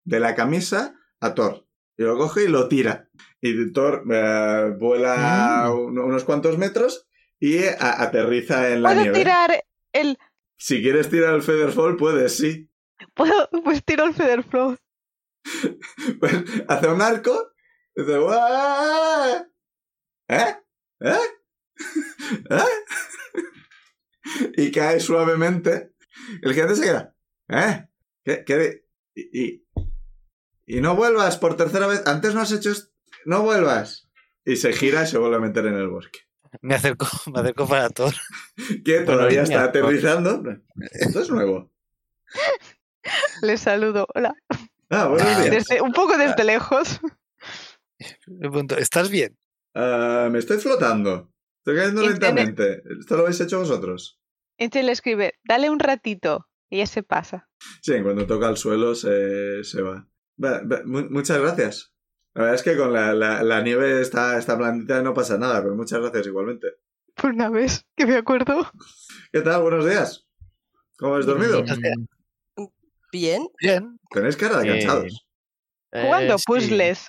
[0.04, 1.66] de la camisa a Thor.
[1.96, 3.08] Y lo coge y lo tira.
[3.40, 7.08] Y Thor eh, vuela un- unos cuantos metros
[7.40, 9.18] y a- aterriza en la ¿Puedo nieve.
[9.18, 10.18] tirar el...
[10.56, 12.68] Si quieres tirar el Featherfall, puedes, sí.
[13.14, 13.48] ¿Puedo...
[13.64, 14.76] Pues tiro el Featherflow.
[16.20, 16.32] Pues
[16.68, 17.50] hace un arco.
[17.96, 19.46] Y Dice, "¡Guau!".
[20.28, 20.56] ¿Eh?
[21.00, 21.16] ¿Eh?
[22.50, 22.62] ¿Eh?
[24.56, 25.94] Y cae suavemente.
[26.42, 27.14] El gigante se queda.
[27.48, 27.88] ¿Eh?
[28.24, 28.44] ¿Qué?
[28.44, 28.86] qué?
[29.14, 29.66] Y, y,
[30.66, 32.02] y no vuelvas por tercera vez.
[32.06, 32.90] Antes no has hecho esto.
[33.26, 34.08] No vuelvas.
[34.44, 36.20] Y se gira y se vuelve a meter en el bosque.
[36.60, 38.14] Me acerco, me acerco para Thor.
[38.84, 40.42] Que todavía está aterrizando.
[40.92, 41.70] Esto es nuevo.
[43.42, 44.06] Les saludo.
[44.14, 44.34] Hola.
[44.90, 45.50] Ah, buenos Ah, días.
[45.68, 47.00] Desde- un poco desde lejos.
[48.38, 49.36] Pregunto, ¿estás bien?
[49.74, 51.32] Ah, me estoy flotando.
[51.58, 52.82] Estoy cayendo lentamente.
[52.98, 54.20] ¿Esto lo habéis hecho vosotros?
[54.58, 56.48] Entonces le escribe, dale un ratito.
[56.70, 57.50] Y ya se pasa.
[57.82, 60.08] Sí, cuando toca el suelo se, se va.
[60.42, 61.92] Va- va, mu- muchas gracias.
[62.34, 65.36] La verdad es que con la, la- la nieve está, está blandita y no pasa
[65.36, 66.68] nada, pero muchas gracias igualmente.
[67.14, 68.70] Por una vez que me acuerdo.
[69.32, 69.60] ¿Qué tal?
[69.62, 70.26] Buenos días.
[70.96, 71.62] ¿Cómo habéis dormido?
[73.12, 73.98] Bien, Bien.
[74.10, 75.26] Tenéis cara de Eh, cansados.
[75.92, 76.44] Jugando eh, sí.
[76.46, 76.98] puzzles.
[76.98, 77.08] Sí.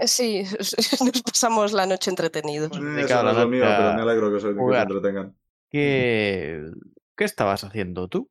[0.00, 0.42] Eh, sí,
[1.04, 2.76] nos pasamos la noche entretenidos.
[2.76, 4.54] Eh, me eso cago no en es lo mío, pero me alegro que que os
[4.56, 4.82] jugar.
[4.88, 5.36] entretengan.
[5.70, 6.70] ¿Qué...
[7.16, 8.30] ¿Qué estabas haciendo tú?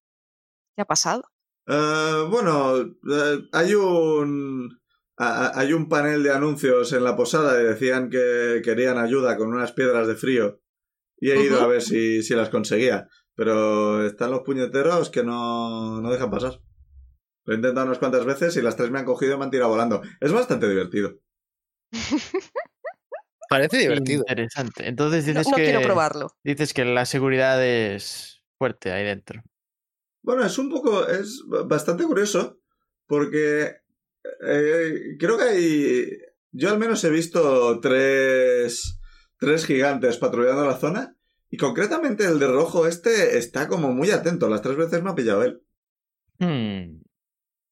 [0.75, 1.23] ¿Qué ha pasado?
[1.67, 4.79] Eh, bueno, eh, hay un
[5.17, 9.47] a- hay un panel de anuncios en la posada y decían que querían ayuda con
[9.53, 10.59] unas piedras de frío
[11.17, 16.01] y he ido a ver si, si las conseguía, pero están los puñeteros que no,
[16.01, 16.59] no dejan pasar.
[17.45, 19.51] Lo he intentado unas cuantas veces y las tres me han cogido y me han
[19.51, 20.01] tirado volando.
[20.19, 21.19] Es bastante divertido.
[23.49, 24.23] Parece divertido.
[24.27, 24.87] Interesante.
[24.87, 26.27] Entonces dices no que quiero probarlo.
[26.43, 29.43] dices que la seguridad es fuerte ahí dentro.
[30.23, 32.59] Bueno, es un poco, es ba- bastante curioso
[33.05, 33.75] porque
[34.47, 36.09] eh, creo que hay,
[36.51, 38.99] yo al menos he visto tres,
[39.37, 41.15] tres gigantes patrullando la zona
[41.51, 44.49] y concretamente el de rojo este está como muy atento.
[44.49, 45.61] Las tres veces me ha pillado él.
[46.39, 47.01] Hmm,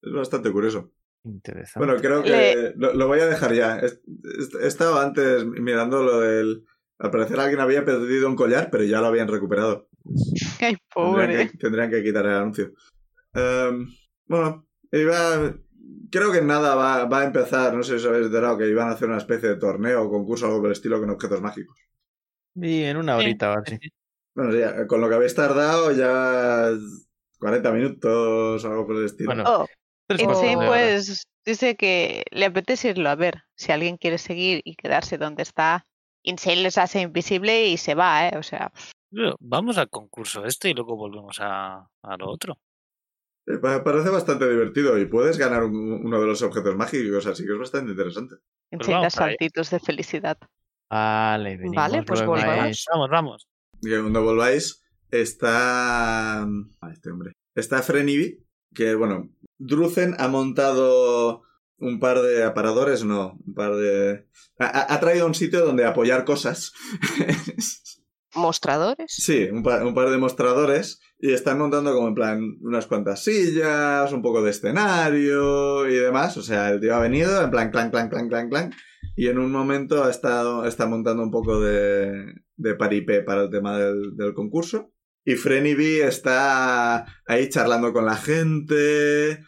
[0.04, 0.92] Es bastante curioso.
[1.24, 1.86] Interesante.
[1.86, 3.80] Bueno, creo que Le- lo, lo voy a dejar ya.
[3.80, 3.86] He,
[4.62, 6.66] he estado antes mirando lo del...
[7.00, 9.90] Al parecer alguien había perdido un collar, pero ya lo habían recuperado.
[10.62, 11.52] Ay, Tendrían pobre.
[11.52, 12.72] que, tendrían que quitar el anuncio.
[13.34, 13.88] Em,
[14.28, 15.54] bueno, iba,
[16.12, 17.74] creo que nada va, va a empezar.
[17.74, 20.10] No sé si os habéis enterado que iban a hacer una especie de torneo o
[20.10, 21.78] concurso algo por el estilo con objetos mágicos.
[22.56, 23.78] Y en una horita o así.
[24.36, 26.70] Bueno, ya, con lo que habéis tardado ya
[27.40, 29.28] 40 minutos o algo por el estilo.
[29.30, 29.68] Bueno, Oh,
[30.10, 30.68] Insane hora.
[30.68, 33.44] pues dice que le apetece irlo a ver.
[33.56, 35.86] Si alguien quiere seguir y quedarse donde está,
[36.24, 38.38] Insane les hace invisible y se va, ¿eh?
[38.38, 38.72] O sea,
[39.40, 42.58] Vamos al concurso este y luego volvemos a, a lo otro.
[43.46, 47.46] Eh, pa- parece bastante divertido y puedes ganar un- uno de los objetos mágicos, así
[47.46, 48.36] que es bastante interesante.
[48.72, 49.10] Insane para allá.
[49.12, 50.38] saltitos de felicidad.
[50.90, 52.68] Vale, venimos Vale, pues volvamos.
[52.70, 52.90] eso.
[52.92, 53.48] Vamos, vamos.
[53.82, 54.82] Y cuando volváis
[55.12, 56.42] está...
[56.44, 57.34] ah, este hombre.
[57.56, 58.43] Está Frenibi,
[58.74, 61.42] que bueno, Druzen ha montado
[61.78, 64.26] un par de aparadores, no, un par de...
[64.60, 66.74] Ha, ha- ha traído un sitio donde apoyar cosas.
[68.36, 69.14] ¿Mostradores?
[69.16, 73.24] sí, un par, un par de mostradores y están montando como en plan unas cuantas
[73.24, 76.36] sillas, un poco de escenario y demás.
[76.38, 78.74] O sea, el tío ha venido en plan clan, clan, clan, clan, clan.
[79.16, 83.52] Y en un momento ha estado, está montando un poco de, de paripé para el
[83.52, 84.92] tema del, del concurso.
[85.26, 89.40] Y Frenny B está ahí charlando con la gente.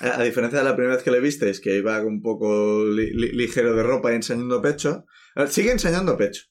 [0.00, 3.32] A, diferencia de la primera vez que le visteis, que iba un poco li- li-
[3.32, 5.04] ligero de ropa y enseñando pecho.
[5.48, 6.44] Sigue enseñando pecho.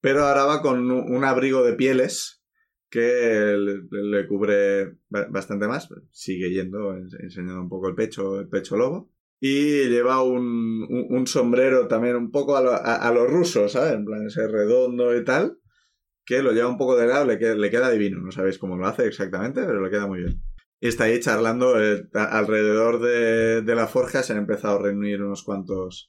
[0.00, 2.42] Pero ahora va con un, abrigo de pieles
[2.90, 5.88] que le, cubre ba- bastante más.
[6.10, 9.10] Sigue yendo, en- enseñando un poco el pecho, el pecho lobo.
[9.40, 10.86] Y lleva un,
[11.26, 13.94] sombrero también un poco a lo, a, a lo ruso, ¿sabes?
[13.94, 15.58] En plan ese redondo y tal.
[16.24, 18.20] Que lo lleva un poco de lado, le, queda- le queda divino.
[18.20, 20.40] No sabéis cómo lo hace exactamente, pero le queda muy bien.
[20.80, 24.22] Y está ahí charlando eh, alrededor de, de la forja.
[24.22, 26.08] Se han empezado a reunir unos cuantos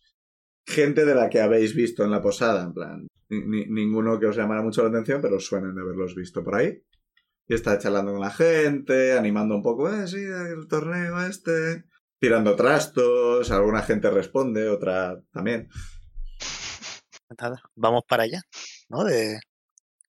[0.66, 2.64] gente de la que habéis visto en la posada.
[2.64, 5.82] En plan, ni- ni- ninguno que os llamara mucho la atención, pero os suenan de
[5.82, 6.84] haberlos visto por ahí.
[7.48, 11.84] Y está charlando con la gente, animando un poco, eh, sí, el torneo este.
[12.20, 15.68] Tirando trastos, alguna gente responde, otra también.
[17.76, 18.42] Vamos para allá,
[18.90, 19.04] ¿no?
[19.04, 19.40] De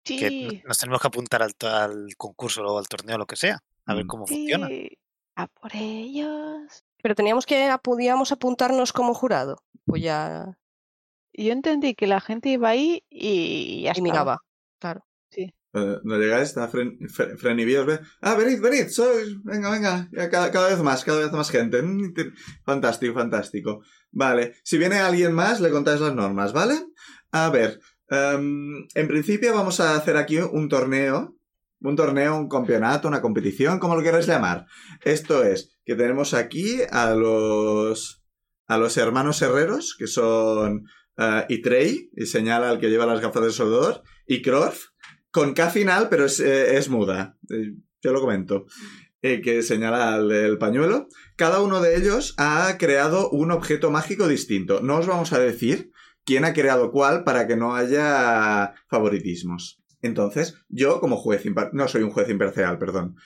[0.04, 3.62] que Sí, nos tenemos que apuntar al, al concurso o al torneo, lo que sea,
[3.86, 4.08] a ver Mm.
[4.08, 4.68] cómo funciona.
[4.68, 4.98] sí.
[5.36, 6.84] A por ellos.
[7.02, 9.56] Pero teníamos que podíamos apuntarnos como jurado.
[9.84, 10.56] Pues ya
[11.32, 14.44] Yo entendí que la gente iba ahí y ya y miraba.
[14.78, 15.04] Claro.
[15.36, 17.58] Eh, No llegáis, está Fren, Fre- Fren.
[18.20, 19.42] Ah, venid, venid, sois.
[19.42, 20.08] Venga, venga.
[20.12, 21.82] Ya cada, cada vez más, cada vez más gente.
[21.82, 22.14] Mm,
[22.64, 23.82] Fantástico, fantástico.
[24.12, 24.54] Vale.
[24.62, 26.76] Si viene alguien más, le contáis las normas, ¿vale?
[27.32, 27.80] A ver.
[28.14, 31.36] Em, en principio vamos a hacer aquí un torneo.
[31.80, 34.64] Un torneo, un campeonato, una competición, como lo queráis llamar.
[35.04, 38.22] Esto es que tenemos aquí a los.
[38.66, 40.86] a los hermanos herreros, que son.
[41.18, 44.86] eh, Itrey, y señala al que lleva las gafas de soldador, y Krorf,
[45.30, 47.36] con K final, pero es, eh, es muda.
[47.50, 48.64] Eh, yo lo comento.
[49.20, 51.08] Que señala el, el pañuelo.
[51.36, 54.80] Cada uno de ellos ha creado un objeto mágico distinto.
[54.82, 55.92] No os vamos a decir
[56.24, 59.82] quién ha creado cuál para que no haya favoritismos.
[60.02, 63.16] Entonces, yo como juez impar- no soy un juez imparcial, perdón.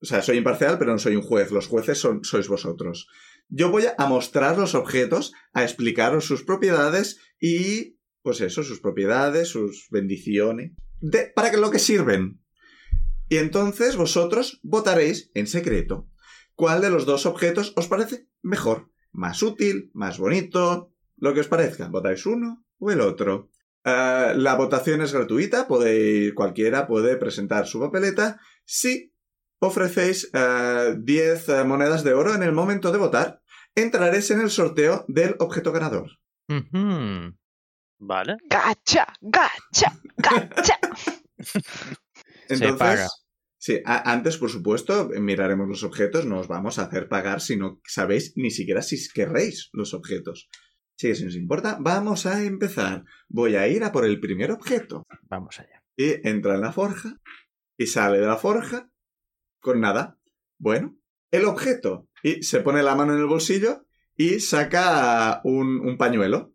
[0.00, 1.50] O sea, soy imparcial, pero no soy un juez.
[1.50, 3.08] Los jueces son, sois vosotros.
[3.48, 9.48] Yo voy a mostrar los objetos, a explicaros sus propiedades y, pues eso, sus propiedades,
[9.48, 12.40] sus bendiciones, de, para que lo que sirven.
[13.28, 16.08] Y entonces vosotros votaréis en secreto
[16.54, 21.48] cuál de los dos objetos os parece mejor, más útil, más bonito, lo que os
[21.48, 21.88] parezca.
[21.88, 23.50] Votáis uno o el otro.
[23.84, 29.12] Eh, la votación es gratuita, podéis, cualquiera puede presentar su papeleta si
[29.60, 33.42] ofrecéis eh, 10 eh, monedas de oro en el momento de votar.
[33.74, 36.10] Entraréis en el sorteo del objeto ganador.
[37.98, 38.36] Vale.
[38.48, 40.78] Gacha, gacha, gacha.
[42.48, 43.06] Entonces, paga.
[43.58, 47.80] sí, antes, por supuesto, miraremos los objetos, no os vamos a hacer pagar si no
[47.84, 50.48] sabéis ni siquiera si querréis los objetos.
[50.98, 53.04] Sí, si nos importa, vamos a empezar.
[53.28, 55.06] Voy a ir a por el primer objeto.
[55.28, 55.84] Vamos allá.
[55.96, 57.20] Y entra en la forja
[57.76, 58.90] y sale de la forja
[59.60, 60.18] con nada.
[60.58, 60.98] Bueno,
[61.30, 62.08] el objeto.
[62.24, 63.86] Y se pone la mano en el bolsillo
[64.16, 66.52] y saca un, un pañuelo.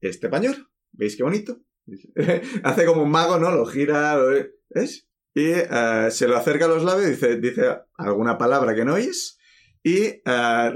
[0.00, 0.70] Este pañuelo.
[0.92, 1.60] ¿Veis qué bonito?
[2.62, 3.50] Hace como un mago, ¿no?
[3.50, 5.08] Lo gira, lo- ¿ves?
[5.34, 7.62] Y eh, se lo acerca a los labios, dice, dice
[7.96, 9.36] alguna palabra que no oís
[9.82, 10.22] y eh,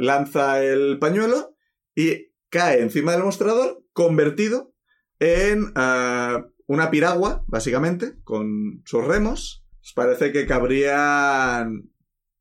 [0.00, 1.54] lanza el pañuelo
[1.94, 4.74] y cae encima del mostrador convertido
[5.18, 9.64] en eh, una piragua, básicamente, con sus remos.
[9.82, 11.90] Os parece que cabrían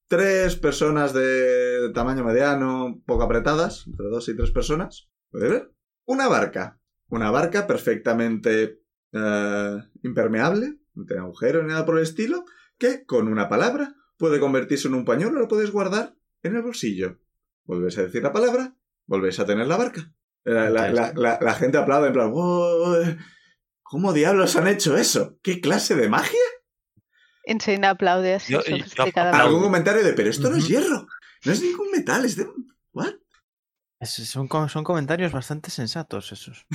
[0.08, 5.10] tres personas de tamaño mediano, poco apretadas, entre dos y tres personas.
[5.30, 5.72] ¿Puede ver?
[6.06, 6.80] Una barca.
[7.10, 8.82] Una barca perfectamente
[9.14, 12.44] eh, impermeable, no tiene agujero ni nada por el estilo,
[12.78, 17.20] que con una palabra puede convertirse en un pañuelo, lo podéis guardar en el bolsillo.
[17.64, 18.76] Volvéis a decir la palabra,
[19.08, 20.12] volvéis a tener la barca.
[20.44, 23.18] La, la- la- la- la gente aplaude en plan, "Wow,
[23.84, 25.38] ¿cómo diablos han hecho eso?
[25.42, 26.40] ¿Qué clase de magia?
[27.46, 28.62] Insane aplaude así Yo-.
[29.34, 31.08] Algún comentario de, pero esto no es hierro,
[31.46, 32.48] no es ningún metal, es de...
[32.94, 33.14] ¿What?
[34.00, 36.66] Es- son, co- son comentarios bastante sensatos esos.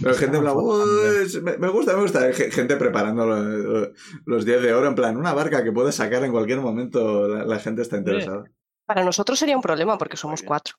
[0.00, 1.20] Pero gente en plan, Estamos "Uy, hablando.
[1.22, 2.32] es- me, me gusta, me gusta.
[2.32, 3.92] Ge- Gente preparando lo- lo-
[4.26, 7.44] los 10 de oro, en plan, una barca que puede sacar en cualquier momento, la,
[7.44, 8.44] la gente está interesada.
[8.86, 10.76] Para nosotros sería un problema porque somos cuatro.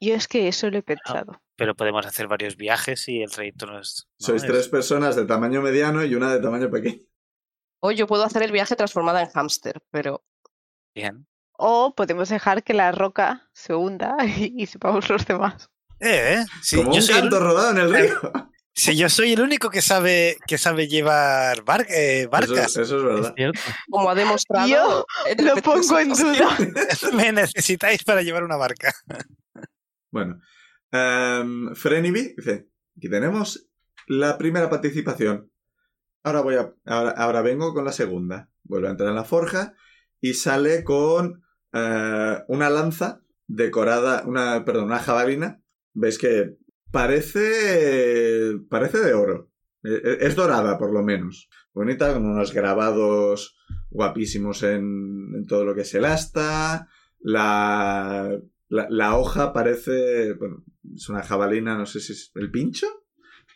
[0.00, 1.40] Yo es que eso lo he pensado.
[1.56, 4.06] Pero podemos hacer varios viajes y el trayecto no es.
[4.20, 7.02] no Sois es- tres personas de tamaño mediano y una de tamaño pequeño.
[7.80, 10.24] O yo puedo hacer el viaje transformada en hámster, pero
[10.94, 11.26] Bien.
[11.60, 15.68] O podemos dejar que la roca se hunda y, y sepamos los demás.
[16.00, 16.44] Eh, eh.
[16.62, 18.20] Sí, Como yo un soy el- rodado en el río.
[18.74, 22.76] si yo soy el único que sabe que sabe llevar bar- eh, barcas.
[22.76, 23.34] eso es Es verdad.
[23.90, 24.68] como ha demostrado...
[24.68, 25.04] Yo
[25.38, 26.56] Lo pongo en duda.
[27.14, 28.94] Me necesitáis para llevar una barca.
[30.10, 30.40] Bueno,
[30.92, 33.68] um, dice, aquí tenemos
[34.06, 35.50] la primera participación.
[36.22, 36.74] Ahora voy a.
[36.86, 38.50] Ahora, ahora vengo con la segunda.
[38.64, 39.74] Vuelve a entrar en la forja
[40.20, 41.42] y sale con
[41.72, 44.24] eh, una lanza decorada.
[44.26, 44.64] Una.
[44.64, 45.60] Perdón, una jabalina.
[45.92, 46.56] Veis que
[46.90, 48.54] parece.
[48.68, 49.50] Parece de oro.
[49.84, 51.48] E- e- Es dorada, por lo menos.
[51.72, 53.56] Bonita, con unos grabados
[53.90, 56.88] guapísimos en, en todo lo que es el asta.
[57.20, 58.38] La,
[58.68, 60.34] la, hoja parece.
[60.34, 60.64] Bueno,
[60.94, 62.86] es una jabalina, no sé si es el pincho.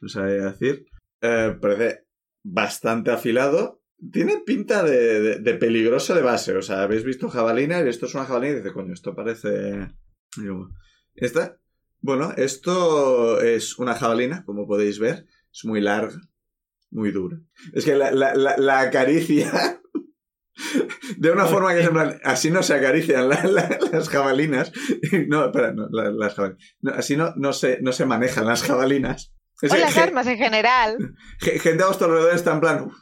[0.01, 0.87] No sabría decir.
[1.21, 2.07] Eh, parece
[2.43, 3.83] bastante afilado.
[4.13, 6.57] Tiene pinta de, de- peligroso de base.
[6.57, 9.89] O sea, habéis visto jabalina y esto es una jabalina y dice, coño, esto parece.
[11.15, 11.59] Esta.
[12.01, 15.27] Bueno, esto es una jabalina, como podéis ver.
[15.53, 16.19] Es muy larga,
[16.91, 17.39] muy dura.
[17.75, 19.81] Es que la, la, la, la acaricia.
[21.17, 24.73] De una forma que es en plan, así no se acarician la- la- las jabalinas.
[25.29, 26.65] No, espera, no, la- las jabalinas.
[26.81, 29.33] No, así no, no, se, no se manejan las jabalinas.
[29.61, 30.97] Es O que las armas en general.
[31.41, 32.85] ge- gente a vuestro alrededor está en plan.
[32.85, 32.95] "Uf,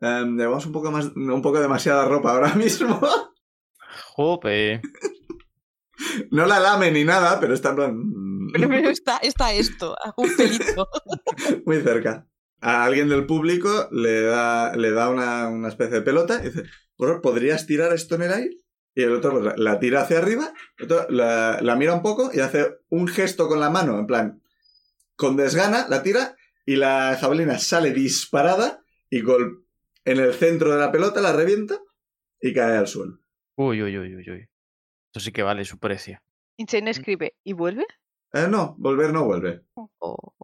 [0.00, 3.00] em, llevamos un poco más, un poco demasiada ropa ahora mismo.
[4.16, 4.80] Jope.
[6.30, 7.96] No la lame ni nada, pero está en plan.
[7.96, 10.88] mm, Primero está, está esto, un pelito.
[11.66, 12.26] muy cerca.
[12.66, 16.62] A alguien del público le da, le da una, una especie de pelota y dice:
[16.96, 18.56] "Bueno, ¿Podrías tirar esto en el aire?
[18.94, 22.30] Y el otro pues, la, tira hacia arriba, el otro la, la mira un poco
[22.32, 24.42] y hace un gesto con la mano, en plan,
[25.16, 29.66] con desgana, la tira y la jabalina sale disparada y gol
[30.06, 31.78] en el centro de la pelota la revienta
[32.40, 33.18] y cae al suelo.
[33.56, 34.48] Uy, uy, uy, uy, uy.
[35.08, 36.18] Esto sí que vale su precio.
[36.56, 37.84] Insane escribe, ¿y vuelve?
[38.32, 39.64] Eh, no, volver no vuelve.
[39.74, 40.34] O-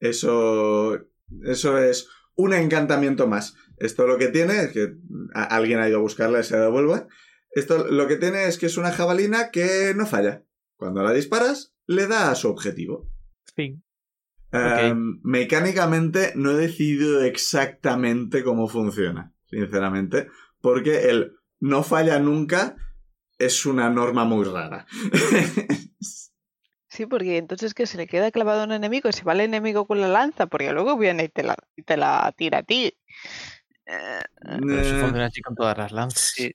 [0.00, 0.98] Eso,
[1.44, 3.56] eso es un encantamiento más.
[3.78, 4.94] Esto lo que tiene es que
[5.34, 7.06] alguien ha ido a buscarla y se devuelve.
[7.50, 10.44] Esto lo que tiene es que es una jabalina que no falla.
[10.76, 13.10] Cuando la disparas, le da a su objetivo.
[13.54, 13.84] Fin.
[14.52, 20.28] Em, mecánicamente no he decidido exactamente cómo funciona, sinceramente,
[20.60, 22.76] porque el no falla nunca
[23.38, 24.86] es una norma muy rara.
[26.92, 29.40] Sí, porque entonces que se le queda clavado a un enemigo y se va el
[29.40, 32.62] enemigo con la lanza, porque luego viene y te la, y te la tira a
[32.62, 32.92] ti.
[33.86, 36.32] Eh, Pero eso Eh, funciona así con todas las lanzas.
[36.34, 36.52] Sí.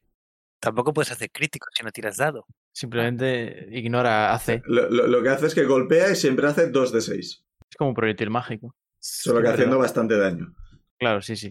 [0.59, 2.45] Tampoco puedes hacer crítico si no tiras dado.
[2.71, 4.61] Simplemente ignora AC.
[4.65, 7.75] lo, lo- lo que hace es que golpea y siempre hace 2 de 6, Es
[7.75, 8.75] como un proyectil mágico.
[8.99, 9.85] solo que haciendo verdad.
[9.87, 10.53] bastante daño.
[10.99, 11.49] Claro, sí, sí.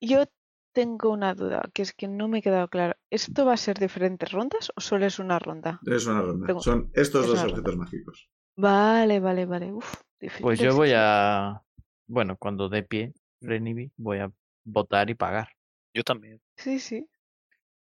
[0.00, 0.24] Yo
[0.72, 2.94] tengo una duda, que es que no me he quedado claro.
[3.10, 5.80] ¿Esto va a ser diferentes rondas o solo es una ronda?
[5.86, 6.46] Es una ronda.
[6.46, 8.28] Tengo- Son estos es dos objetos mágicos.
[8.56, 9.72] Vale, vale, vale.
[9.72, 10.74] Uf, Pues yo difíciles.
[10.74, 11.62] voy a.
[12.06, 14.30] Bueno, cuando dé pie, Renibi, voy a
[14.64, 15.48] votar y pagar.
[15.94, 16.40] Yo también.
[16.56, 17.00] Sí, sí.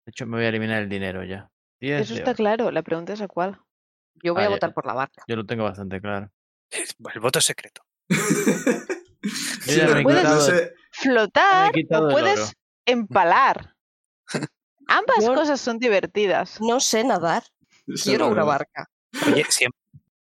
[0.07, 1.51] De hecho, me voy a eliminar el dinero ya.
[1.80, 2.70] 10 Eso está claro.
[2.70, 3.59] La pregunta es a cuál.
[4.22, 4.55] Yo voy Ah, a ya.
[4.57, 5.22] votar por la barca.
[5.28, 6.30] Yo lo tengo bastante claro.
[6.70, 7.82] El voto es secreto.
[8.09, 12.53] Sí, ya pero me he no quitado- sé- Flotar o puedes.
[12.87, 13.74] Empalar.
[14.87, 16.61] Ambas Yo- cosas son divertidas.
[16.61, 17.43] No sé nadar.
[17.87, 18.89] eso Quiero una barca.
[19.26, 19.72] Oye, si, em-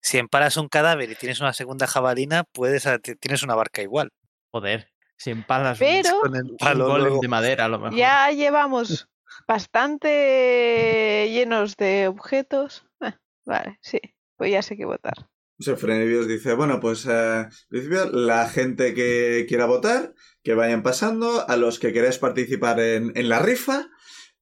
[0.01, 3.83] si empalas un cadáver y tienes una segunda jabalina, puedes a- te- tienes una barca
[3.83, 4.11] igual.
[4.53, 7.21] Joder, si empalas un- Pero Con el un, palo golem luego.
[7.23, 7.97] de madera, a lo mejor.
[7.97, 9.09] ya llevamos
[9.49, 12.85] bastante llenos de objetos.
[13.01, 13.13] Eh,
[13.45, 14.01] vale, sí.
[14.37, 15.29] Pues ya sé qué votar.
[15.59, 20.83] Sea, Frenidios dice, bueno, pues eh, en principio la gente que quiera votar, que vayan
[20.83, 23.89] pasando, a los que queráis participar en, en la rifa,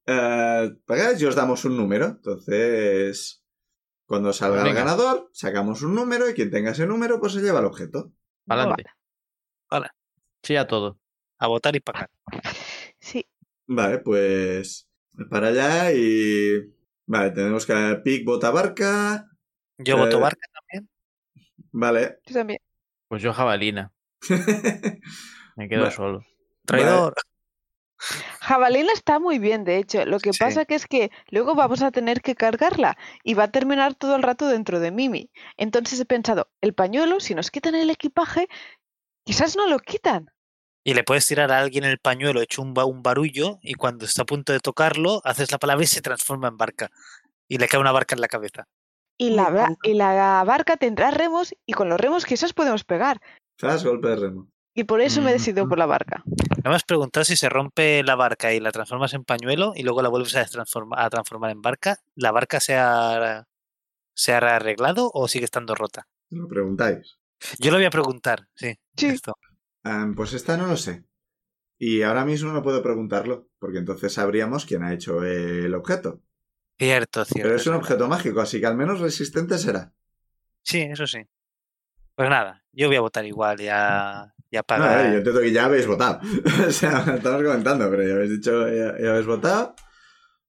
[0.06, 2.06] eh, pagáis y os damos un número.
[2.06, 3.44] Entonces,
[4.06, 4.80] cuando salga el Venga.
[4.80, 8.12] ganador, sacamos un número y quien tenga ese número, pues se lleva el objeto.
[8.48, 8.84] Adelante.
[9.70, 9.88] Vale.
[10.42, 10.98] Sí a todo.
[11.38, 12.10] A votar y pagar.
[12.98, 13.24] Sí.
[13.66, 14.88] Vale, pues
[15.30, 16.74] para allá y...
[17.06, 19.28] Vale, tenemos que Pic vota barca.
[19.78, 20.90] Yo Eh, voto barca también.
[21.76, 22.18] Vale.
[22.26, 22.60] Yo también.
[23.08, 23.92] Pues yo jabalina.
[25.56, 25.94] Me quedo Vale.
[25.94, 26.20] solo.
[26.64, 27.14] Traidor.
[28.40, 30.04] Jabalina está muy bien, de hecho.
[30.04, 30.38] Lo que Sí.
[30.38, 34.14] pasa que es que luego vamos a tener que cargarla y va a terminar todo
[34.16, 35.30] el rato dentro de Mimi.
[35.56, 38.48] Entonces he pensado, el pañuelo, si nos quitan el equipaje,
[39.24, 40.30] quizás no lo quitan.
[40.84, 44.26] Y le puedes tirar a alguien el pañuelo hecho un barullo y cuando está a
[44.26, 46.90] punto de tocarlo, haces la palabra y se transforma en barca.
[47.48, 48.68] Y le cae una barca en la cabeza.
[49.16, 49.94] Y la, y
[50.44, 53.20] barca tendrá remos y con los remos quizás podemos pegar.
[53.84, 54.50] Golpe de remo.
[54.76, 55.68] Y por eso me he decidido Mm.
[55.68, 56.24] por la barca.
[56.64, 59.84] No me has preguntado si se rompe la barca y la transformas en pañuelo y
[59.84, 61.98] luego la vuelves a, transforma- a transformar en barca.
[62.16, 63.46] ¿La barca se ha,
[64.16, 66.08] se ha arreglado o sigue estando rota?
[66.30, 67.18] Lo preguntáis.
[67.60, 68.74] Yo lo voy a preguntar, sí.
[68.96, 69.06] Sí.
[69.06, 69.34] esto.
[69.84, 71.04] Ah, pues esta no lo sé.
[71.78, 76.20] Y ahora mismo no puedo preguntarlo, porque entonces sabríamos quién ha hecho el objeto.
[76.78, 77.48] Cierto, cierto.
[77.48, 79.92] Pero es un objeto mágico, así que al menos resistente será.
[80.62, 81.18] Sí, eso sí.
[82.14, 85.10] Pues nada, yo voy a votar igual, ya, Ya No, a ver, para.
[85.10, 86.20] yo entiendo que ya habéis votado.
[86.68, 89.74] o sea, estamos comentando, pero ya habéis dicho, ya, ya habéis votado.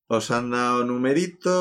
[0.07, 1.51] Os han dado numerito.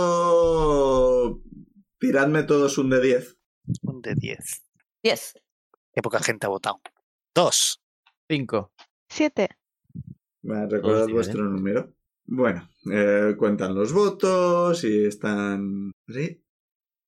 [1.98, 3.38] Tiradme todos un de 10.
[3.82, 4.62] Un de 10.
[5.02, 5.34] 10.
[5.94, 6.80] Qué poca gente ha votado.
[7.34, 7.80] Dos.
[8.28, 8.72] Cinco.
[9.08, 9.48] Siete.
[10.42, 11.94] Vale, recordad Todos vuestro número.
[12.26, 15.92] Bueno, eh, cuentan los votos y están.
[16.08, 16.42] ¿Sí?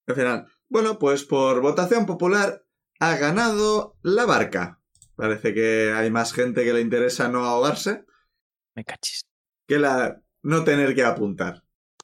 [0.06, 0.46] Al final.
[0.68, 2.64] Bueno, pues por votación popular
[3.00, 4.80] ha ganado la barca.
[5.14, 8.04] Parece que hay más gente que le interesa no ahogarse
[8.74, 9.22] Me cachis.
[9.66, 11.62] que la no tener que apuntar.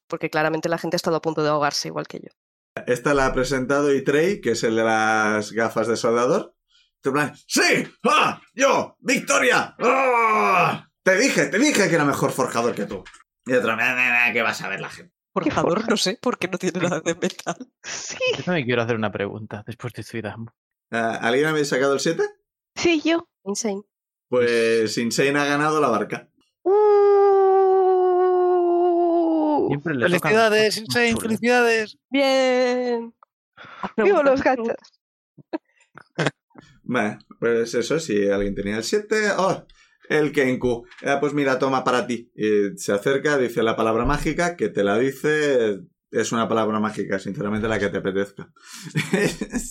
[0.09, 2.29] Porque claramente la gente ha estado a punto de ahogarse igual que yo.
[2.87, 6.55] Esta la ha presentado Itrey, que es el de las gafas de soldador.
[7.05, 7.87] En plan, ¡Sí!
[8.05, 8.41] ¡Ah!
[8.55, 8.97] ¡Yo!
[9.01, 9.75] ¡Victoria!
[9.79, 10.89] ¡Ah!
[11.03, 13.03] Te dije, te dije que era mejor forjador que tú.
[13.45, 15.13] Y otro, "Nah, nah, nah, que vas a ver la gente.
[15.35, 17.57] Forjador, no sé, porque no tiene nada de metal.
[17.83, 18.19] Sí.
[18.37, 20.47] Yo también quiero hacer una pregunta después de Zuidam.
[20.91, 22.23] Ah, ¿Alguien habéis sacado el 7?
[22.77, 23.27] Sí, yo.
[23.45, 23.83] Insane.
[24.29, 26.29] Pues Insane ha ganado la barca.
[26.63, 26.73] Uh,
[29.69, 31.99] Siempre le tocan Felicidades, cosas Insane, felicidades.
[32.11, 33.15] Bien.
[33.97, 34.77] ¡Vivo los gachas!
[36.85, 39.33] Vale, pues eso, si alguien tenía el 7.
[39.39, 39.67] ¡Oh!
[40.09, 40.85] El Kenku.
[41.03, 42.31] Eh, pues mira, toma para ti.
[42.35, 45.81] Y se acerca, dice la palabra mágica, que te la dice.
[46.11, 48.51] Es una palabra mágica, sinceramente, la que te apetezca.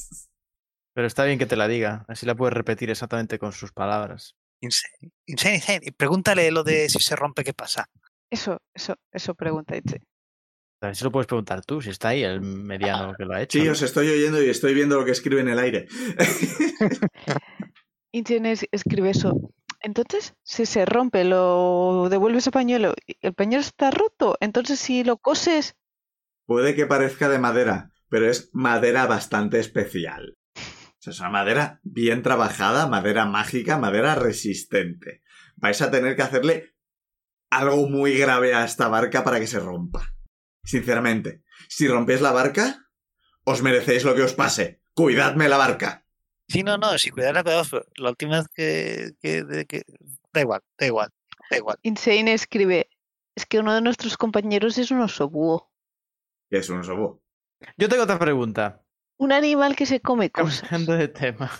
[0.93, 2.03] Pero está bien que te la diga.
[2.07, 4.35] Así la puedes repetir exactamente con sus palabras.
[4.61, 5.79] Insane, insane, insane.
[5.83, 7.85] Y pregúntale lo de si se rompe, ¿qué pasa?
[8.29, 10.01] Eso, eso, eso pregunta Itze.
[10.83, 13.41] A ver si lo puedes preguntar tú, si está ahí el mediano que lo ha
[13.41, 13.59] hecho.
[13.59, 13.71] Sí, ¿no?
[13.73, 15.87] os estoy oyendo y estoy viendo lo que escribe en el aire.
[18.13, 19.53] Itze es- escribe eso.
[19.81, 22.93] Entonces, si se rompe, lo devuelves a pañuelo.
[23.21, 24.37] El pañuelo está roto.
[24.39, 25.75] Entonces, si lo coses,
[26.51, 30.37] Puede que parezca de madera, pero es madera bastante especial.
[30.57, 35.21] O sea, es una madera bien trabajada, madera mágica, madera resistente.
[35.55, 36.75] Vais a tener que hacerle
[37.49, 40.13] algo muy grave a esta barca para que se rompa.
[40.63, 42.85] Sinceramente, si rompéis la barca,
[43.45, 44.81] os merecéis lo que os pase.
[44.93, 46.00] Cuidadme la barca.
[46.51, 49.83] Sí, no, no, si cuidar la cuidados, pero la última vez que, que, de- que-
[50.33, 51.09] Da igual, da igual,
[51.49, 51.77] da igual.
[51.83, 52.89] Insane escribe.
[53.35, 55.71] Es que uno de nuestros compañeros es un oso búho.
[56.49, 57.21] Es un oso búho.
[57.77, 58.81] Yo tengo otra pregunta.
[59.17, 60.61] Un animal que se come cosas.
[60.61, 61.51] Cambiando de tema.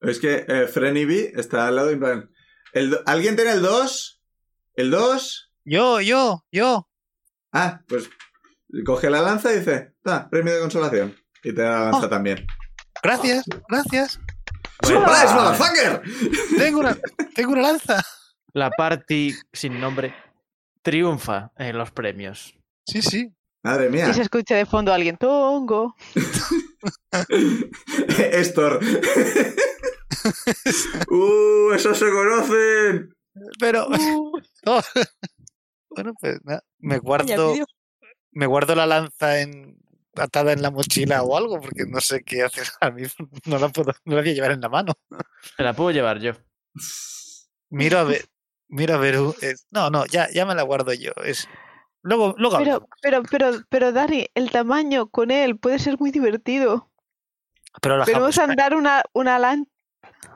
[0.00, 2.30] Es que eh, Frenny B está al lado y en plan...
[2.72, 4.22] el ¿Alguien tiene el 2?
[4.74, 5.52] ¿El 2?
[5.64, 6.88] Yo, yo, yo.
[7.52, 8.08] Ah, pues
[8.84, 11.14] coge la lanza y dice, ah, premio de consolación.
[11.44, 12.08] Y te da la lanza Oh.
[12.08, 12.46] también.
[13.02, 14.20] Gracias, gracias.
[14.82, 16.02] ¡Surprise, motherfucker!
[16.58, 16.96] Tengo una,
[17.34, 18.02] tengo una lanza.
[18.52, 20.14] La party sin nombre
[20.82, 22.54] triunfa en los premios.
[22.86, 23.32] Sí, sí.
[23.64, 24.08] Madre mía.
[24.08, 25.16] Y se escucha de fondo a alguien.
[25.16, 25.94] Tongo.
[28.18, 28.80] Estor.
[31.10, 31.72] ¡Uh!
[31.72, 33.14] ¡Esos se conocen!
[33.58, 34.80] Pero, Uh, no.
[35.90, 37.54] bueno, pues nada, me guardo,
[38.32, 39.78] me guardo la lanza en,
[40.16, 42.66] atada en la mochila o algo, porque no sé qué hacer.
[42.80, 43.02] A mí
[43.46, 44.92] no la puedo, no la voy a llevar en la mano.
[45.58, 46.32] Me la puedo llevar yo.
[47.70, 48.26] Miro a ver,
[48.68, 49.16] miro a ver.
[49.70, 51.12] no, no, ya, ya me la guardo yo.
[51.24, 51.48] Es,
[52.02, 56.90] luego, luego pero, pero, pero, pero, Dani, el tamaño con él puede ser muy divertido.
[57.80, 59.70] Pero, la Podemos jab- andar una, una lanza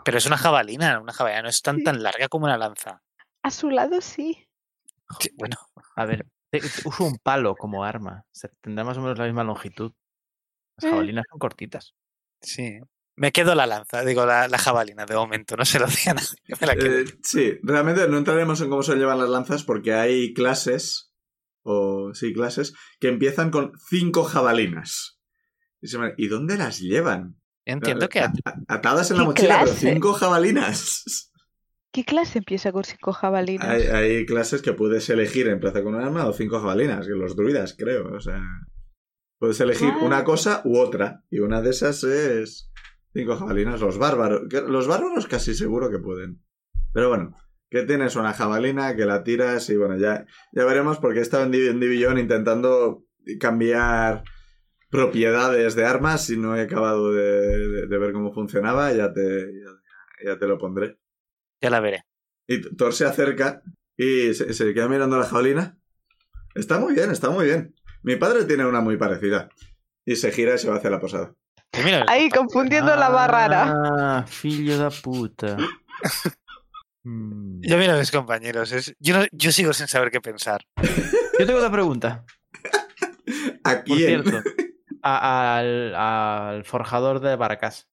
[0.04, 1.84] pero es una jabalina, una jabalina no es tan Sí.
[1.84, 3.02] tan larga como una lanza.
[3.42, 4.48] a su lado, sí.
[5.20, 5.56] Sí, bueno,
[5.96, 6.26] A ver,
[6.84, 8.24] uso un palo como arma.
[8.32, 9.92] Se- Tendrá más o menos la misma longitud.
[10.76, 10.90] Las Eh.
[10.90, 11.94] jabalinas son cortitas.
[12.40, 12.78] sí.
[13.18, 16.14] Me quedo la lanza, digo la, la jabalina de momento, no se lo diga a
[16.16, 16.28] nadie.
[16.60, 16.98] Me la quedo.
[16.98, 21.14] Eh, sí, realmente no entraremos en cómo se llevan las lanzas porque hay clases,
[21.62, 25.18] o sí, clases, que empiezan con cinco jabalinas.
[25.80, 27.40] Y, se me- ¿y dónde las llevan?
[27.64, 28.20] Entiendo que
[28.68, 31.04] atadas en la ¿Qué mochila, pero cinco jabalinas.
[31.96, 33.66] ¿Qué clase empieza con cinco jabalinas?
[33.66, 37.14] Hay, hay clases que puedes elegir en plaza con un arma o cinco jabalinas, que
[37.14, 38.14] los druidas, creo.
[38.14, 38.42] O sea,
[39.38, 41.22] puedes elegir una cosa u otra.
[41.30, 42.70] Y una de esas es
[43.14, 43.80] cinco jabalinas.
[43.80, 44.42] Los bárbaros.
[44.68, 46.42] Los bárbaros casi seguro que pueden.
[46.92, 47.34] Pero bueno,
[47.70, 51.44] que tienes una jabalina, que la tiras y bueno, ya, ya veremos porque he estado
[51.44, 53.04] en, Div- en Division intentando
[53.40, 54.22] cambiar
[54.90, 58.92] propiedades de armas y no he acabado de, de- de ver cómo funcionaba.
[58.92, 60.98] Ya te, ya- ya te lo pondré.
[61.60, 62.04] Ya la veré.
[62.48, 63.62] Y Thor se acerca
[63.96, 65.76] y se, se queda mirando la jabalina.
[66.54, 67.74] Está muy bien, está muy bien.
[68.02, 69.48] Mi padre tiene una muy parecida.
[70.04, 71.34] Y se gira y se va hacia la posada.
[71.84, 73.74] Mira, Ahí confundiendo la barrara.
[73.74, 75.56] Ah, filho da puta.
[77.04, 77.60] Mm.
[77.62, 78.72] Yo miro a mis compañeros.
[78.72, 80.64] es- yo, no- yo sigo sin saber qué pensar.
[81.38, 82.24] Yo tengo otra pregunta.
[83.64, 84.42] Aquí Por en- cierto,
[85.02, 87.88] a- al, al forjador de barcas.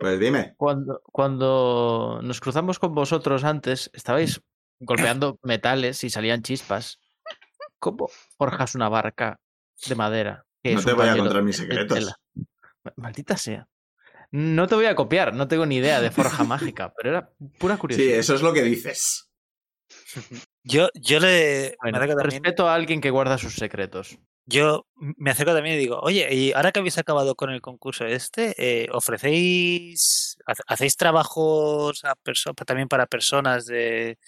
[0.00, 0.54] Pues dime.
[0.56, 4.40] Cuando, cuando nos cruzamos con vosotros antes, estabais
[4.80, 6.98] golpeando metales y salían chispas.
[7.78, 9.38] ¿Cómo forjas una barca
[9.86, 10.46] de madera?
[10.62, 12.14] que No te voy a contar mis secretos.
[12.96, 13.68] Maldita sea.
[14.30, 17.74] No te voy a copiar, no tengo ni idea de forja mágica, pero era pura
[17.76, 18.16] Sí, curiosidad.
[18.18, 19.30] eso es lo que dices.
[20.62, 24.18] Yo, yo le Bueno, respeto a alguien que guarda sus secretos.
[24.46, 28.04] Yo me acerco también y digo, oye, y ahora que habéis acabado con el concurso
[28.06, 32.16] este, eh, ofrecéis, hacéis trabajos a
[32.66, 34.18] también para personas de,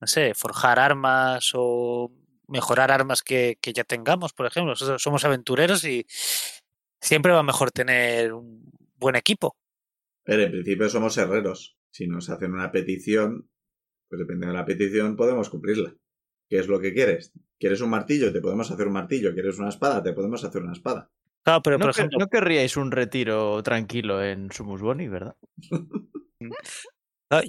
[0.00, 2.12] no sé, forjar armas o
[2.48, 4.74] mejorar armas que, ya tengamos, por ejemplo.
[4.74, 6.06] Somos aventureros y
[7.00, 9.56] siempre va mejor tener un buen equipo.
[10.24, 11.78] Pero en principio somos herreros.
[11.90, 13.48] Si nos hacen una petición,
[14.08, 15.94] pues depende de la petición, podemos cumplirla.
[16.48, 17.32] ¿Qué es lo que quieres?
[17.58, 18.32] ¿Quieres un martillo?
[18.32, 19.32] Te podemos hacer un martillo.
[19.34, 20.02] ¿Quieres una espada?
[20.02, 21.10] Te podemos hacer una espada.
[21.42, 25.34] Claro, pero no, por ejemplo, no querríais un retiro tranquilo en Sumus Boni, ¿verdad?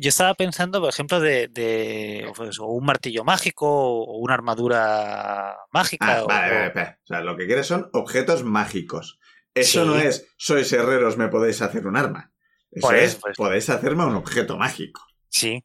[0.01, 5.55] Yo estaba pensando, por ejemplo, de, de pues, o un martillo mágico o una armadura
[5.71, 6.17] mágica.
[6.17, 6.99] Ah, o- vale, vale, espera.
[7.01, 9.19] O sea, lo que quieres son objetos mágicos.
[9.53, 12.33] Eso no es, sois herreros, me podéis hacer un arma.
[12.71, 13.43] Eso Por es, eso, por eso.
[13.43, 15.01] podéis hacerme un objeto mágico.
[15.29, 15.63] Sí,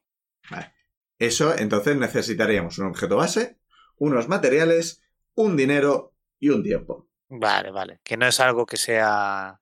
[1.19, 3.59] Eso, entonces necesitaríamos un objeto base,
[3.97, 5.01] unos materiales,
[5.35, 7.07] un dinero y un tiempo.
[7.29, 7.99] vale, vale.
[8.03, 9.59] Que no es algo que sea.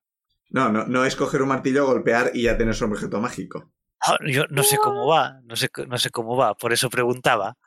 [0.49, 3.71] No, no, no es coger un martillo, golpear y ya tienes un objeto mágico.
[4.05, 7.57] Ah, yo no sé cómo va, no sé, no sé cómo va, por eso preguntaba.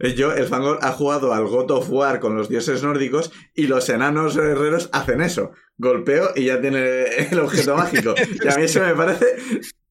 [0.00, 3.66] Eh, Yo, el Fangor ha jugado al God of War con los dioses nórdicos y
[3.66, 5.52] los enanos herreros hacen eso.
[5.76, 8.14] Golpeo y ya tiene el objeto mágico.
[8.44, 9.26] Y a mí eso me parece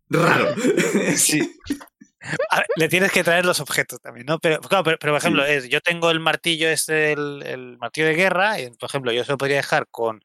[0.10, 0.56] raro.
[1.16, 1.56] Sí.
[2.58, 4.40] Ver, le tienes que traer los objetos también, ¿no?
[4.40, 8.08] Pero, claro, pero, pero, por ejemplo, es, yo tengo el martillo este, el, el martillo
[8.08, 10.22] de guerra, y, por ejemplo, yo se lo podría dejar con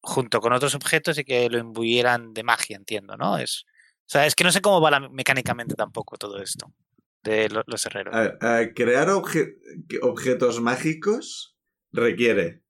[0.00, 3.38] junto con otros objetos y que lo imbuyeran de magia, entiendo, ¿no?
[3.38, 3.64] Es,
[4.00, 6.72] o sea, es que no sé cómo va la- mecánicamente tampoco todo esto
[7.22, 8.14] de lo- los herreros.
[8.14, 9.56] A ver, eh, crear obje-
[10.02, 11.56] objetos mágicos
[11.92, 12.62] requiere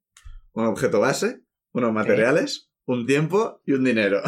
[0.52, 1.40] un objeto base,
[1.72, 4.20] unos materiales, un tiempo y un dinero.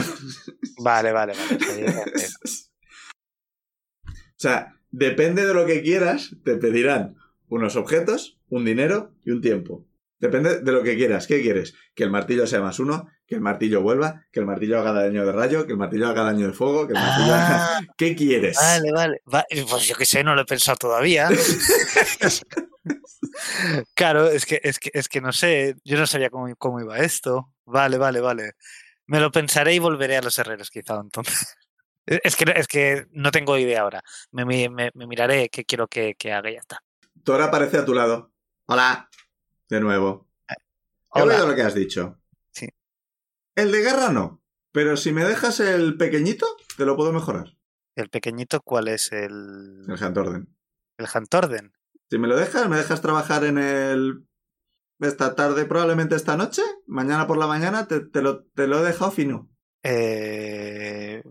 [0.78, 1.58] Vale, vale, vale.
[4.44, 7.16] o sea, depende de lo que quieras, te pedirán
[7.48, 9.86] unos objetos, un dinero y un tiempo.
[10.18, 11.26] Depende de lo que quieras.
[11.26, 11.74] ¿Qué quieres?
[11.94, 15.24] Que el martillo sea más uno, que el martillo vuelva, que el martillo haga daño
[15.26, 17.56] de rayo, que el martillo haga daño de fuego, que el martillo haga...
[17.76, 18.56] Ah, ¿Qué quieres?
[18.56, 19.22] vale, vale.
[19.32, 21.28] Va- Pues yo qué sé, no lo he pensado todavía.
[23.94, 26.98] Claro, es que, es que, es que no sé, yo no sabía cómo, cómo iba
[26.98, 27.52] esto.
[27.64, 28.52] Vale, vale, vale.
[29.06, 31.56] Me lo pensaré y volveré a los herreros, quizá entonces.
[32.06, 34.02] E- Es que, es que no tengo idea ahora.
[34.32, 36.82] Me, me- me miraré qué quiero que, que haga y ya está.
[37.22, 38.32] Thor aparece a tu lado.
[38.66, 39.08] Hola.
[39.68, 40.28] De nuevo.
[40.48, 40.54] He
[41.22, 41.34] Hola.
[41.34, 42.18] oído lo que has dicho.
[42.50, 42.68] Sí.
[43.54, 44.42] El de guerra no.
[44.72, 46.46] Pero si me dejas el pequeñito,
[46.76, 47.56] te lo puedo mejorar.
[47.94, 50.48] El pequeñito, ¿cuál es el, El Hantorden.
[50.98, 51.72] el Hantorden?
[52.10, 54.26] Si me lo dejas, me dejas trabajar en el...
[55.00, 56.62] Esta tarde, probablemente esta noche.
[56.86, 59.48] Mañana por la mañana te, te lo, te lo he dejado fino.
[59.82, 61.22] Eh,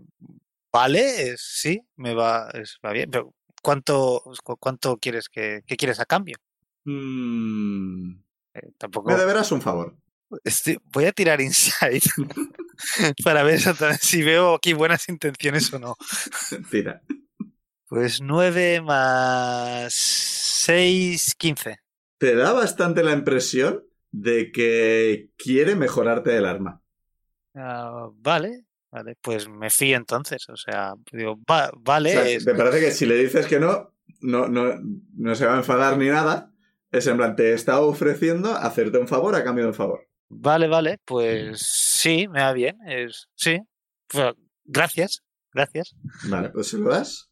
[0.74, 3.08] vale, es- sí, me va, es- va bien.
[3.10, 6.36] Pero ¿cuánto, cu- cuánto quieres que, qué quieres a cambio?
[6.84, 8.12] Mm,
[8.56, 9.10] Eh, tampoco.
[9.10, 9.96] Me deberás un favor.
[10.44, 12.04] Estoy- voy a tirar insight
[13.24, 13.60] para ver
[14.00, 15.96] si veo aquí buenas intenciones o no.
[16.70, 17.02] Tira.
[17.86, 21.78] Pues 9 más 6, 15.
[22.18, 26.80] Te da bastante la impresión de que quiere mejorarte el arma.
[27.54, 28.63] Ah, vale,
[28.94, 30.48] vale, pues me fío entonces.
[30.48, 33.58] O sea, digo, va- vale, O sea, es- me parece que si le dices que
[33.60, 34.74] no, no, no,
[35.16, 36.50] no se va a enfadar ni nada.
[36.92, 40.06] Es en plan, te está ofreciendo hacerte un favor a cambio de un favor.
[40.28, 42.76] vale, vale, pues sí, me va bien.
[42.86, 43.58] Es, sí,
[44.06, 44.32] Pues,
[44.64, 45.22] gracias,
[45.52, 45.94] gracias.
[46.28, 47.30] Vale, pues se lo das.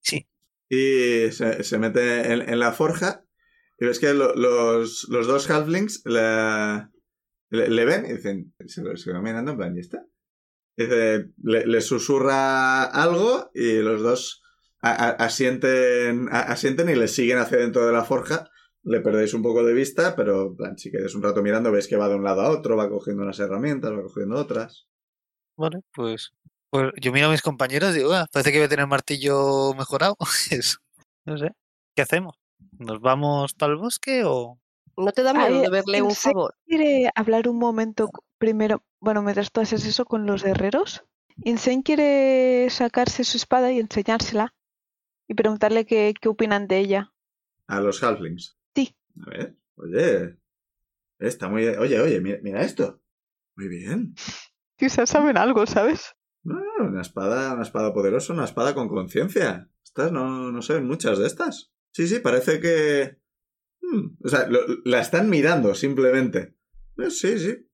[0.00, 0.26] Sí.
[0.68, 3.24] Y se, se mete en, en la forja.
[3.78, 6.86] Y ves que lo- los, los dos halflings le,
[7.50, 10.04] le, le ven y dicen, se lo, se lo mirando en plan, ¿y está?
[10.76, 14.42] Dice, le, le susurra algo y los dos
[14.80, 18.48] a- a- asienten, a- asienten y le siguen hacia dentro de la forja.
[18.84, 21.86] Le perdéis un poco de vista, pero en plan, si quedáis un rato mirando, ves
[21.86, 24.88] que va de un lado a otro, va cogiendo unas herramientas, va cogiendo otras.
[25.56, 26.32] Vale, pues,
[26.70, 29.72] pues yo miro a mis compañeros y digo, "Ah, parece que voy a tener martillo
[29.74, 30.16] mejorado.
[30.50, 30.78] Eso,
[31.26, 31.52] no sé,
[31.94, 32.36] ¿qué hacemos?
[32.78, 34.58] ¿Nos vamos para el bosque o...?
[34.96, 36.54] ¿No te da miedo Ay, deberle un favor?
[36.66, 38.10] quiere hablar un momento
[38.42, 41.04] primero, bueno, mientras tú haces eso con los herreros.
[41.44, 44.52] Insane quiere sacarse su espada y enseñársela
[45.28, 47.14] y preguntarle qué, qué opinan de ella.
[47.68, 48.58] A los halflings.
[48.74, 48.96] Sí.
[49.24, 50.38] A ver, oye.
[51.20, 51.64] Está muy.
[51.68, 53.00] Oye, oye, mira, mira esto.
[53.54, 54.14] Muy bien.
[54.76, 56.16] Quizás saben algo, ¿sabes?
[56.42, 59.70] No, una espada, una espada poderosa, una espada con conciencia.
[59.84, 61.72] Estas no, no sé, muchas de estas.
[61.92, 63.20] Sí, sí, parece que.
[63.80, 66.56] Hmm, o sea, lo- la están mirando simplemente.
[66.98, 67.68] Eh, sí, sí.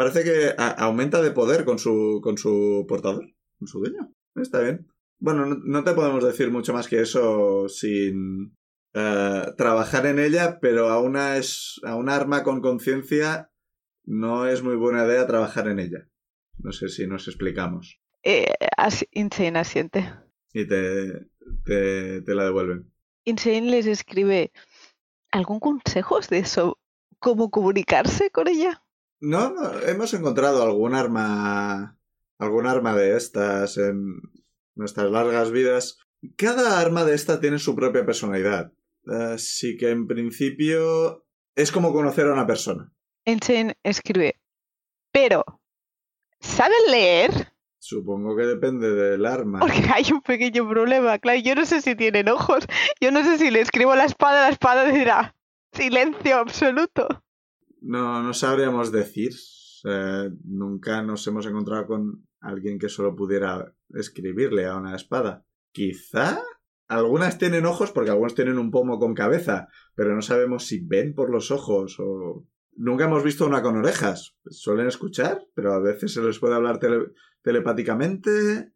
[0.00, 3.26] Parece que aumenta de poder con su, con su portador,
[3.58, 4.14] con su dueño.
[4.36, 4.86] Está bien.
[5.18, 8.56] Bueno, no, no te podemos decir mucho más que eso sin
[8.94, 13.50] eh, trabajar en ella, pero a una, es, a un arma con conciencia
[14.06, 16.08] no es muy buena idea trabajar en ella.
[16.56, 18.00] No sé si nos explicamos.
[18.22, 20.10] Eh, asi- Insane asiente.
[20.54, 21.26] Y te,
[21.66, 22.90] te, te la devuelven.
[23.24, 24.50] Insane les escribe
[25.30, 26.78] algún consejo de eso,
[27.18, 28.82] cómo comunicarse con ella.
[29.20, 31.98] No, no, hemos encontrado algún arma.
[32.38, 34.20] algún arma de estas en
[34.74, 35.98] nuestras largas vidas.
[36.36, 38.72] Cada arma de esta tiene su propia personalidad.
[39.06, 42.92] Así que en principio es como conocer a una persona.
[43.24, 44.40] Insane escribe,
[45.12, 45.44] pero
[46.40, 47.52] ¿saben leer?
[47.78, 49.60] Supongo que depende del arma.
[49.60, 52.66] Porque hay un pequeño problema, claro, yo no sé si tienen ojos,
[53.00, 55.34] yo no sé si le escribo la espada, la espada dirá
[55.72, 57.22] silencio absoluto.
[57.80, 59.32] No, no sabríamos decir.
[59.84, 65.44] Eh, nunca nos hemos encontrado con alguien que solo pudiera escribirle a una espada.
[65.72, 66.42] Quizá
[66.88, 71.14] algunas tienen ojos porque algunos tienen un pomo con cabeza, pero no sabemos si ven
[71.14, 72.46] por los ojos o...
[72.76, 74.36] Nunca hemos visto una con orejas.
[74.46, 77.12] Suelen escuchar, pero a veces se les puede hablar tele-
[77.42, 78.72] telepáticamente.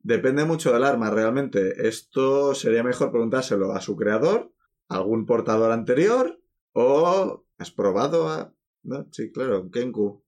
[0.00, 1.86] Depende mucho del arma, realmente.
[1.86, 4.52] Esto sería mejor preguntárselo a su creador,
[4.88, 6.40] algún portador anterior,
[6.72, 8.54] o has probado a...
[8.82, 10.24] No, sí, claro, Kenku.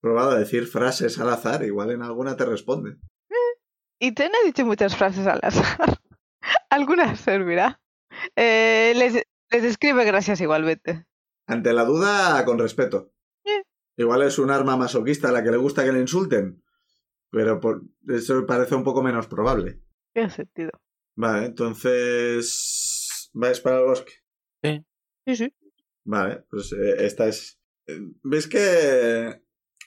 [0.00, 2.96] Probado a decir frases al azar, igual en alguna te responde.
[3.98, 5.78] Y Ten ha dicho muchas frases al azar.
[6.70, 7.80] Algunas servirá.
[8.36, 9.14] Eh, les,
[9.50, 11.06] les escribe gracias igualmente.
[11.46, 13.12] Ante la duda, con respeto.
[13.44, 13.62] Eh.
[13.96, 16.62] Igual es un arma masoquista a la que le gusta que le insulten,
[17.30, 17.82] pero por...
[18.08, 19.80] eso parece un poco menos probable.
[20.12, 20.70] Tiene sentido.
[21.16, 23.30] Vale, entonces...
[23.32, 24.12] ¿Vais para el bosque?
[24.62, 25.54] Sí, sí.
[26.04, 27.60] Vale, pues eh, esta es...
[27.86, 29.42] eh, ¿Ves que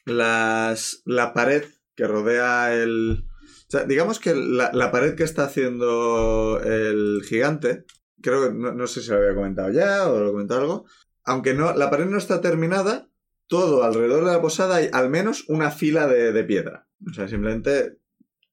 [0.06, 1.64] las, la pared
[1.96, 3.26] que rodea el...
[3.68, 7.86] O sea, digamos que la, la pared que está haciendo el gigante,
[8.22, 10.86] creo que no, no sé si lo había comentado ya o lo he comentado algo,
[11.24, 13.10] aunque no, la pared no está terminada,
[13.48, 16.88] todo alrededor de la posada hay al menos una fila de, de piedra.
[17.10, 18.00] O sea, simplemente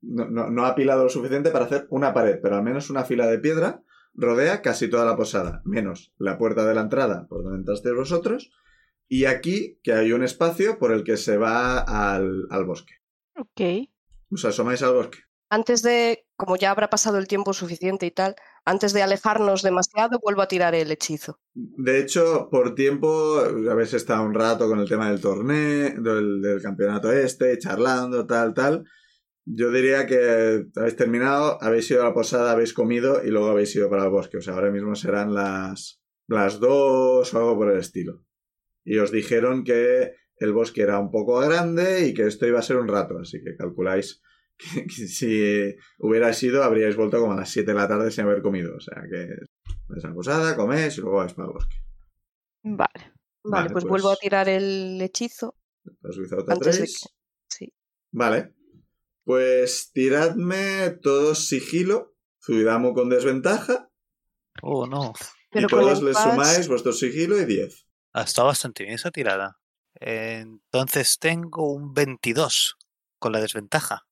[0.03, 3.05] no, no, no ha apilado lo suficiente para hacer una pared, pero al menos una
[3.05, 3.83] fila de piedra
[4.15, 8.51] rodea casi toda la posada, menos la puerta de la entrada por donde entrasteis vosotros,
[9.09, 12.95] y aquí que hay un espacio por el que se va al, al bosque.
[13.37, 13.89] Ok.
[14.31, 15.19] Os asomáis al bosque.
[15.51, 18.35] Antes de, como ya habrá pasado el tiempo suficiente y tal,
[18.65, 21.39] antes de alejarnos demasiado, vuelvo a tirar el hechizo.
[21.53, 23.39] De hecho, por tiempo
[23.71, 28.55] habéis estado un rato con el tema del torneo, del, del campeonato este, charlando, tal,
[28.55, 28.85] tal.
[29.47, 33.75] Yo diría que habéis terminado, habéis ido a la posada, habéis comido y luego habéis
[33.77, 34.39] ido para el bosque.
[34.39, 38.25] O sea, ahora mismo serán las, las dos o algo por el estilo.
[38.85, 42.63] Y os dijeron que el bosque era un poco grande y que esto iba a
[42.63, 43.19] ser un rato.
[43.19, 44.23] Así que calculáis
[44.57, 48.25] que, que si hubierais ido habríais vuelto como a las 7 de la tarde sin
[48.25, 48.75] haber comido.
[48.77, 49.29] O sea, que
[49.89, 51.77] vais a la posada, coméis y luego vais para el bosque.
[52.63, 53.13] Vale.
[53.47, 55.55] Vale, Vale, pues, pues- vuelvo a tirar el hechizo.
[56.03, 57.15] Has utilizado Antes de tres.
[57.47, 57.71] Sí.
[58.13, 58.55] Vale.
[59.25, 62.15] Pues tiradme todos sigilo,
[62.45, 63.91] Zuidamu con desventaja,
[64.63, 65.13] Oh, no.
[65.51, 67.87] Pero y todos le impas- sumáis vuestro sigilo y 10.
[68.13, 69.59] Ha estado bastante bien esa tirada.
[69.95, 72.77] Entonces tengo un 22
[73.19, 74.07] con la desventaja.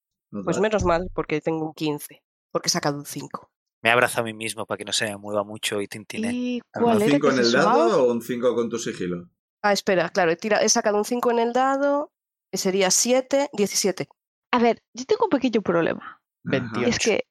[0.44, 2.22] Pues menos mal, porque tengo un 15.
[2.50, 3.50] Porque he sacado un 5.
[3.82, 6.32] Me abrazo a mí mismo para que no se me mueva mucho y tintine.
[6.32, 7.78] ¿Y ¿Un cuál era 5 que en el sumaba?
[7.78, 9.28] dado o un 5 con tu sigilo?
[9.62, 12.12] Ah, espera, claro, he, tira- he sacado un 5 en el dado.
[12.50, 14.08] que Sería 7, 17.
[14.52, 16.02] A ver, yo tengo un pequeño problema.
[16.02, 16.20] Ajá.
[16.44, 16.80] 28.
[16.86, 17.24] Y es que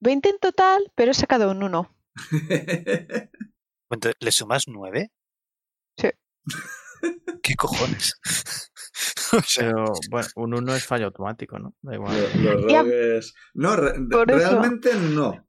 [0.00, 1.94] 20 en total, pero he sacado un 1.
[3.90, 5.10] Entonces, ¿Le sumas 9?
[5.96, 6.08] Sí.
[7.42, 8.14] ¿Qué cojones?
[9.30, 11.74] O sea, Pero bueno, un 1 es fallo automático, ¿no?
[11.82, 12.16] Da igual.
[12.42, 12.80] Lo- Los Ya.
[12.82, 13.34] rogues...
[13.52, 14.38] No, re- Por eso.
[14.38, 15.46] realmente no.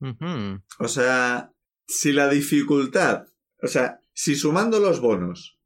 [0.00, 0.62] Ujú.
[0.78, 1.52] O sea,
[1.86, 3.26] si la dificultad...
[3.62, 5.59] O sea, si sumando los bonos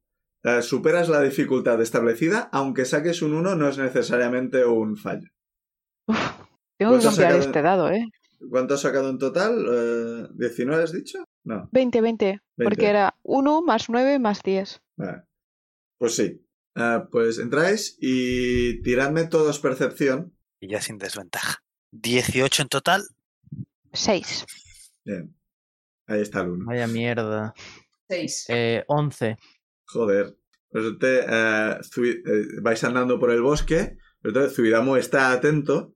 [0.45, 5.29] eh, superas la dificultad establecida, aunque saques un 1 no es necesariamente un fallo.
[6.07, 6.16] Uf,
[6.79, 7.39] tengo que ¿Cuánto has cambiar sacado?
[7.47, 8.05] este dado, ¿eh?
[8.51, 9.65] ¿Cuánto has sacado en total?
[9.66, 11.25] Eh, ¿19 has dicho?
[11.45, 11.69] No.
[11.73, 12.25] 20, 20.
[12.27, 12.41] 20.
[12.57, 14.81] Porque era 1 más 9 más 10.
[14.97, 15.23] Vale.
[15.99, 16.41] Pues sí.
[16.77, 20.37] Ah, pues entráis y tiradme todos percepción.
[20.61, 21.62] y ya sin desventaja.
[21.93, 23.03] 18 en total.
[23.93, 24.45] 6.
[25.05, 25.35] Bien.
[26.07, 26.65] Ahí está el 1.
[26.66, 27.55] Vaya mierda.
[28.09, 28.47] 6.
[28.49, 29.37] Eh, 11.
[29.86, 30.36] Joder.
[30.70, 34.59] Pues te, eh, eh, vais andando por el bosque, Entonces
[34.98, 35.94] está atento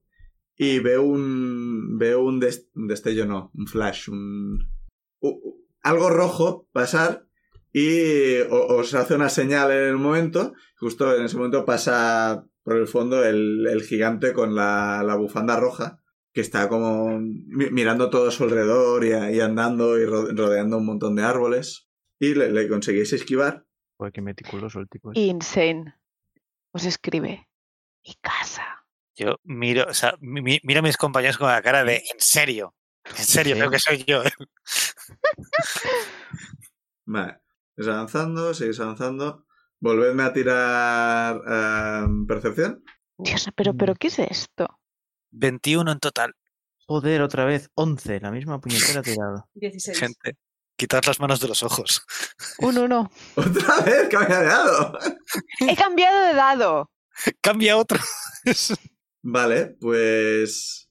[0.57, 1.99] y ve un.
[1.99, 4.69] ve un, des- un destello, no, un flash, un.
[5.21, 7.27] u- u- algo rojo pasar
[7.73, 10.53] y os hace una señal en el momento.
[10.77, 15.59] Justo en ese momento pasa por el fondo el, el gigante con la, la bufanda
[15.59, 15.99] roja
[16.33, 20.87] que está como mi- mirando todo a su alrededor y, andando y ro- rodeando un
[20.87, 21.89] montón de árboles.
[22.21, 23.65] Y le conseguís esquivar.
[23.99, 25.13] Joder, qué meticuloso el tipo.
[25.13, 25.21] ese.
[25.21, 25.95] Insane.
[26.73, 27.49] Os escribe.
[28.07, 28.65] Mi casa.
[29.17, 32.19] Yo miro, o sea, mi- mi- miro a mis compañeros con la cara de en
[32.21, 32.75] serio.
[33.05, 34.23] En serio, creo que soy yo.
[37.07, 37.39] Vale.
[37.77, 39.45] Seguís avanzando, seguís avanzando.
[39.81, 41.41] Volvedme a tirar
[42.05, 42.83] em, percepción.
[43.19, 44.81] Dios, pero, pero, ¿qué es esto?
[45.31, 46.35] 21 en total.
[46.87, 47.71] Joder, otra vez.
[47.75, 48.21] 11.
[48.21, 49.47] La misma puñetera tirada.
[49.55, 49.99] 16.
[49.99, 50.37] Gente,
[50.79, 52.03] quitad las manos de los ojos.
[52.61, 53.11] Un uno.
[53.35, 54.09] ¡Otra vez!
[54.09, 54.99] ¡Que me ha dado!
[55.61, 56.91] He cambiado de dado.
[57.43, 57.99] Cambia otro.
[59.23, 60.89] Vale, pues.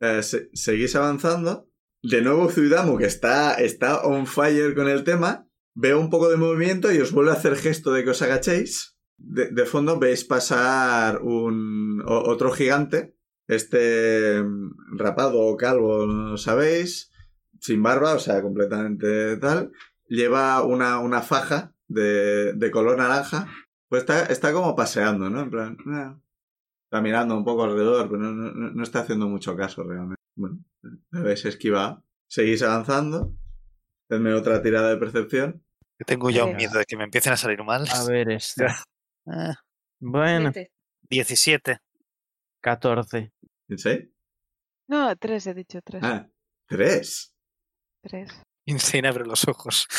[0.00, 1.68] eh, se- seguís avanzando.
[2.02, 6.36] De nuevo, Zuidamu, que está, está on fire con el tema, ve un poco de
[6.36, 8.96] movimiento y os vuelve a hacer gesto de que os agachéis.
[9.20, 13.16] De, de fondo veis pasar un o- otro gigante,
[13.48, 17.10] este mm, rapado o calvo, no lo sabéis,
[17.60, 19.72] sin barba, o sea, completamente tal.
[20.08, 23.48] Lleva una, una faja de, de color naranja.
[23.88, 25.40] Pues está, está como paseando, ¿no?
[25.42, 26.18] En plan, "Ah".
[26.84, 30.20] está mirando un poco alrededor, pero no, no- no está haciendo mucho caso realmente.
[30.36, 30.58] Bueno,
[31.10, 32.04] me habéis esquivado.
[32.26, 33.34] Seguís avanzando.
[34.08, 35.62] Hacedme otra tirada de percepción.
[35.98, 37.84] Yo tengo ya un miedo de que me empiecen a salir mal.
[37.92, 38.84] A ver, esta.
[39.26, 39.54] Ah,
[40.00, 40.52] Bueno,
[41.10, 41.78] 17.
[42.60, 43.32] 14.
[43.76, 44.12] ¿Sí?
[44.86, 46.02] No, tres, he dicho tres.
[46.04, 46.28] Ah,
[46.66, 47.34] tres.
[48.08, 48.30] Tres.
[48.66, 49.86] Insane abre los ojos.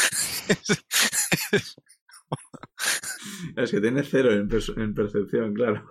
[3.56, 5.86] Es que tiene cero en, perce- en percepción, claro.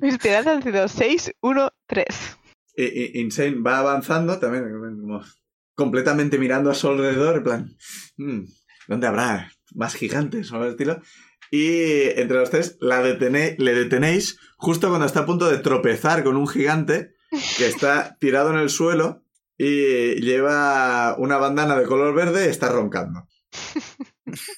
[0.00, 2.38] Mis tiradas han sido seis, uno, tres.
[2.76, 4.64] Y, y- Insane va avanzando también,
[5.00, 5.22] como
[5.74, 7.76] completamente mirando a su alrededor, en plan,
[8.16, 8.44] "Mm,
[8.88, 11.02] ¿dónde habrá más gigantes o algo estilo?
[11.50, 16.24] Y entre los tres la detene- le detenéis justo cuando está a punto de tropezar
[16.24, 17.14] con un gigante
[17.58, 19.24] que está tirado en el suelo
[19.58, 23.26] y lleva una bandana de color verde y está roncando.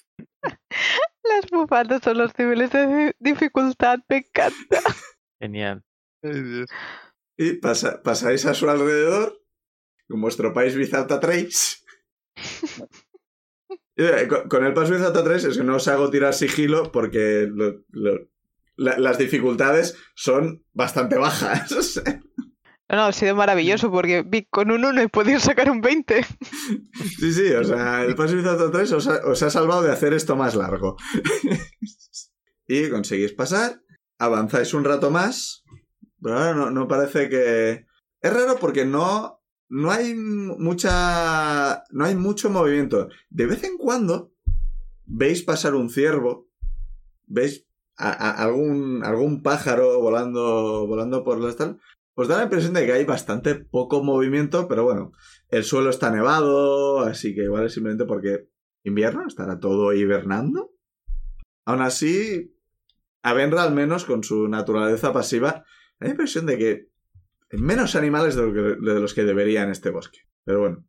[1.25, 4.81] Las bufandas son los niveles de dificultad, me encanta.
[5.41, 5.85] Genial.
[7.37, 9.41] Y pasa- pasáis a su alrededor
[10.09, 11.85] con vuestro país Bizalta 3.
[14.01, 16.93] Y, eh, con, con el paso Bizalta 3 es que no os hago tirar sigilo
[16.93, 18.29] porque lo- lo-
[18.77, 22.01] la- las dificultades son bastante bajas.
[22.90, 26.24] No, no, ha sido maravilloso porque vi con un 1 he podido sacar un 20.
[27.19, 30.12] sí, sí, o sea, el paso Bizalta 3 os ha, os ha salvado de hacer
[30.15, 30.97] esto más largo.
[32.66, 33.82] y conseguís pasar,
[34.19, 35.65] avanzáis un rato más,
[36.20, 37.86] pero ahora no, no parece que...
[38.20, 41.85] Es raro porque no, no hay mucha...
[41.90, 43.09] No hay mucho movimiento.
[43.31, 44.32] De vez en cuando
[45.05, 46.48] veis pasar un ciervo,
[47.27, 47.66] veis
[47.97, 51.78] a- a- algún, algún pájaro volando, volando por las tal.
[52.20, 55.12] Os da la impresión de que hay bastante poco movimiento, pero bueno,
[55.51, 58.49] el suelo está nevado, así que igual es simplemente porque
[58.82, 60.73] invierno, estará todo hibernando.
[61.65, 62.57] Aún así,
[63.23, 65.65] Avenra al menos con su naturaleza pasiva,
[66.01, 66.89] da la impresión de que
[67.53, 68.43] hay menos animales de,
[68.81, 70.19] los que debería en este bosque.
[70.43, 70.85] Pero bueno,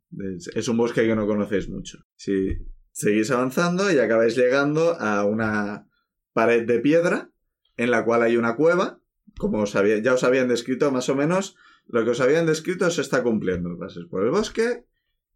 [0.52, 1.98] es un bosque que no conocéis mucho.
[2.16, 2.58] Si
[2.90, 5.86] seguís avanzando y acabáis llegando a una
[6.32, 7.30] pared de piedra
[7.76, 8.99] en la cual hay una cueva.
[9.38, 12.90] Como os había- ya os habían descrito más o menos, lo que os habían descrito
[12.90, 13.76] se está cumpliendo.
[13.78, 14.84] Pasáis por el bosque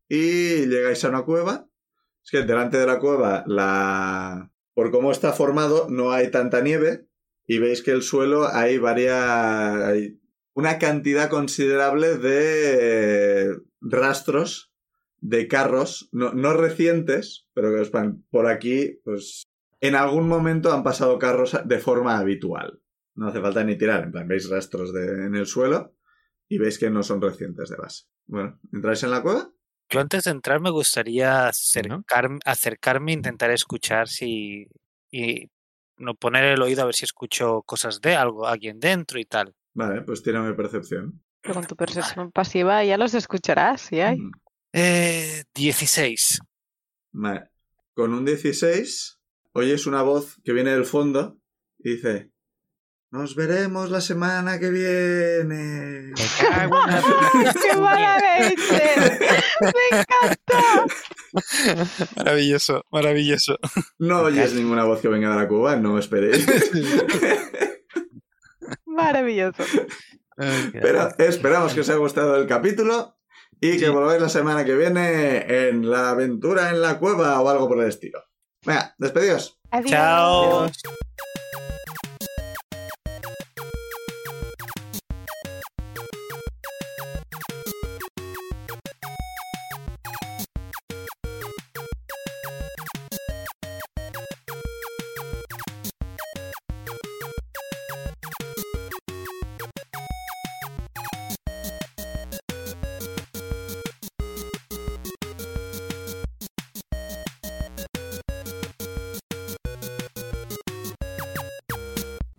[0.09, 1.69] y llegáis a una cueva.
[2.25, 4.51] Es que delante de la cueva, la...
[4.75, 7.07] por cómo está formado, no hay tanta nieve
[7.47, 9.83] y veis que el suelo hay varias...
[9.83, 10.21] hay
[10.55, 14.71] una cantidad considerable de rastros
[15.21, 19.43] de carros, no, no recientes, pero que os van por aquí, pues
[19.81, 22.81] en algún momento han pasado carros de forma habitual.
[23.17, 25.95] No hace falta ni tirar, en plan, veis rastros de, en el suelo
[26.49, 28.05] y veis que no son recientes de base.
[28.27, 29.51] Bueno, ¿entráis en la cueva?
[29.91, 31.49] Yo antes de entrar me gustaría ¿no?
[31.49, 34.67] acercar- acercarme e intentar escuchar si.
[35.11, 35.49] y
[35.97, 39.55] no poner el oído a ver si escucho cosas de algo, alguien dentro y tal.
[39.75, 41.23] Vale, pues tírame percepción.
[41.41, 44.19] Pero con tu percepción pasiva ya los escucharás, ¿sí hay?
[44.19, 44.31] Mm,
[44.73, 46.41] Eh, 16.
[47.13, 47.51] Vale.
[47.95, 49.21] Con un 16,
[49.53, 51.39] oyes una voz que viene del fondo
[51.79, 52.33] y dice:
[53.15, 56.11] Nos veremos la semana que viene.
[56.11, 58.93] Me cago en la ¡Qué mala leche!
[59.61, 60.85] ¡Me encanta!
[62.17, 63.57] Maravilloso, maravilloso.
[64.01, 66.45] No oyes ninguna voz que venga de la cueva, no esperéis.
[68.85, 69.63] Maravilloso.
[70.73, 73.17] Pero esperamos que os haya gustado el capítulo
[73.61, 73.91] y que Sí.
[73.91, 77.89] volváis la semana que viene en la aventura en la cueva o algo por el
[77.89, 78.25] estilo.
[78.67, 79.61] Venga, despedidos.
[79.71, 79.91] Adiós.
[79.91, 80.67] Chao.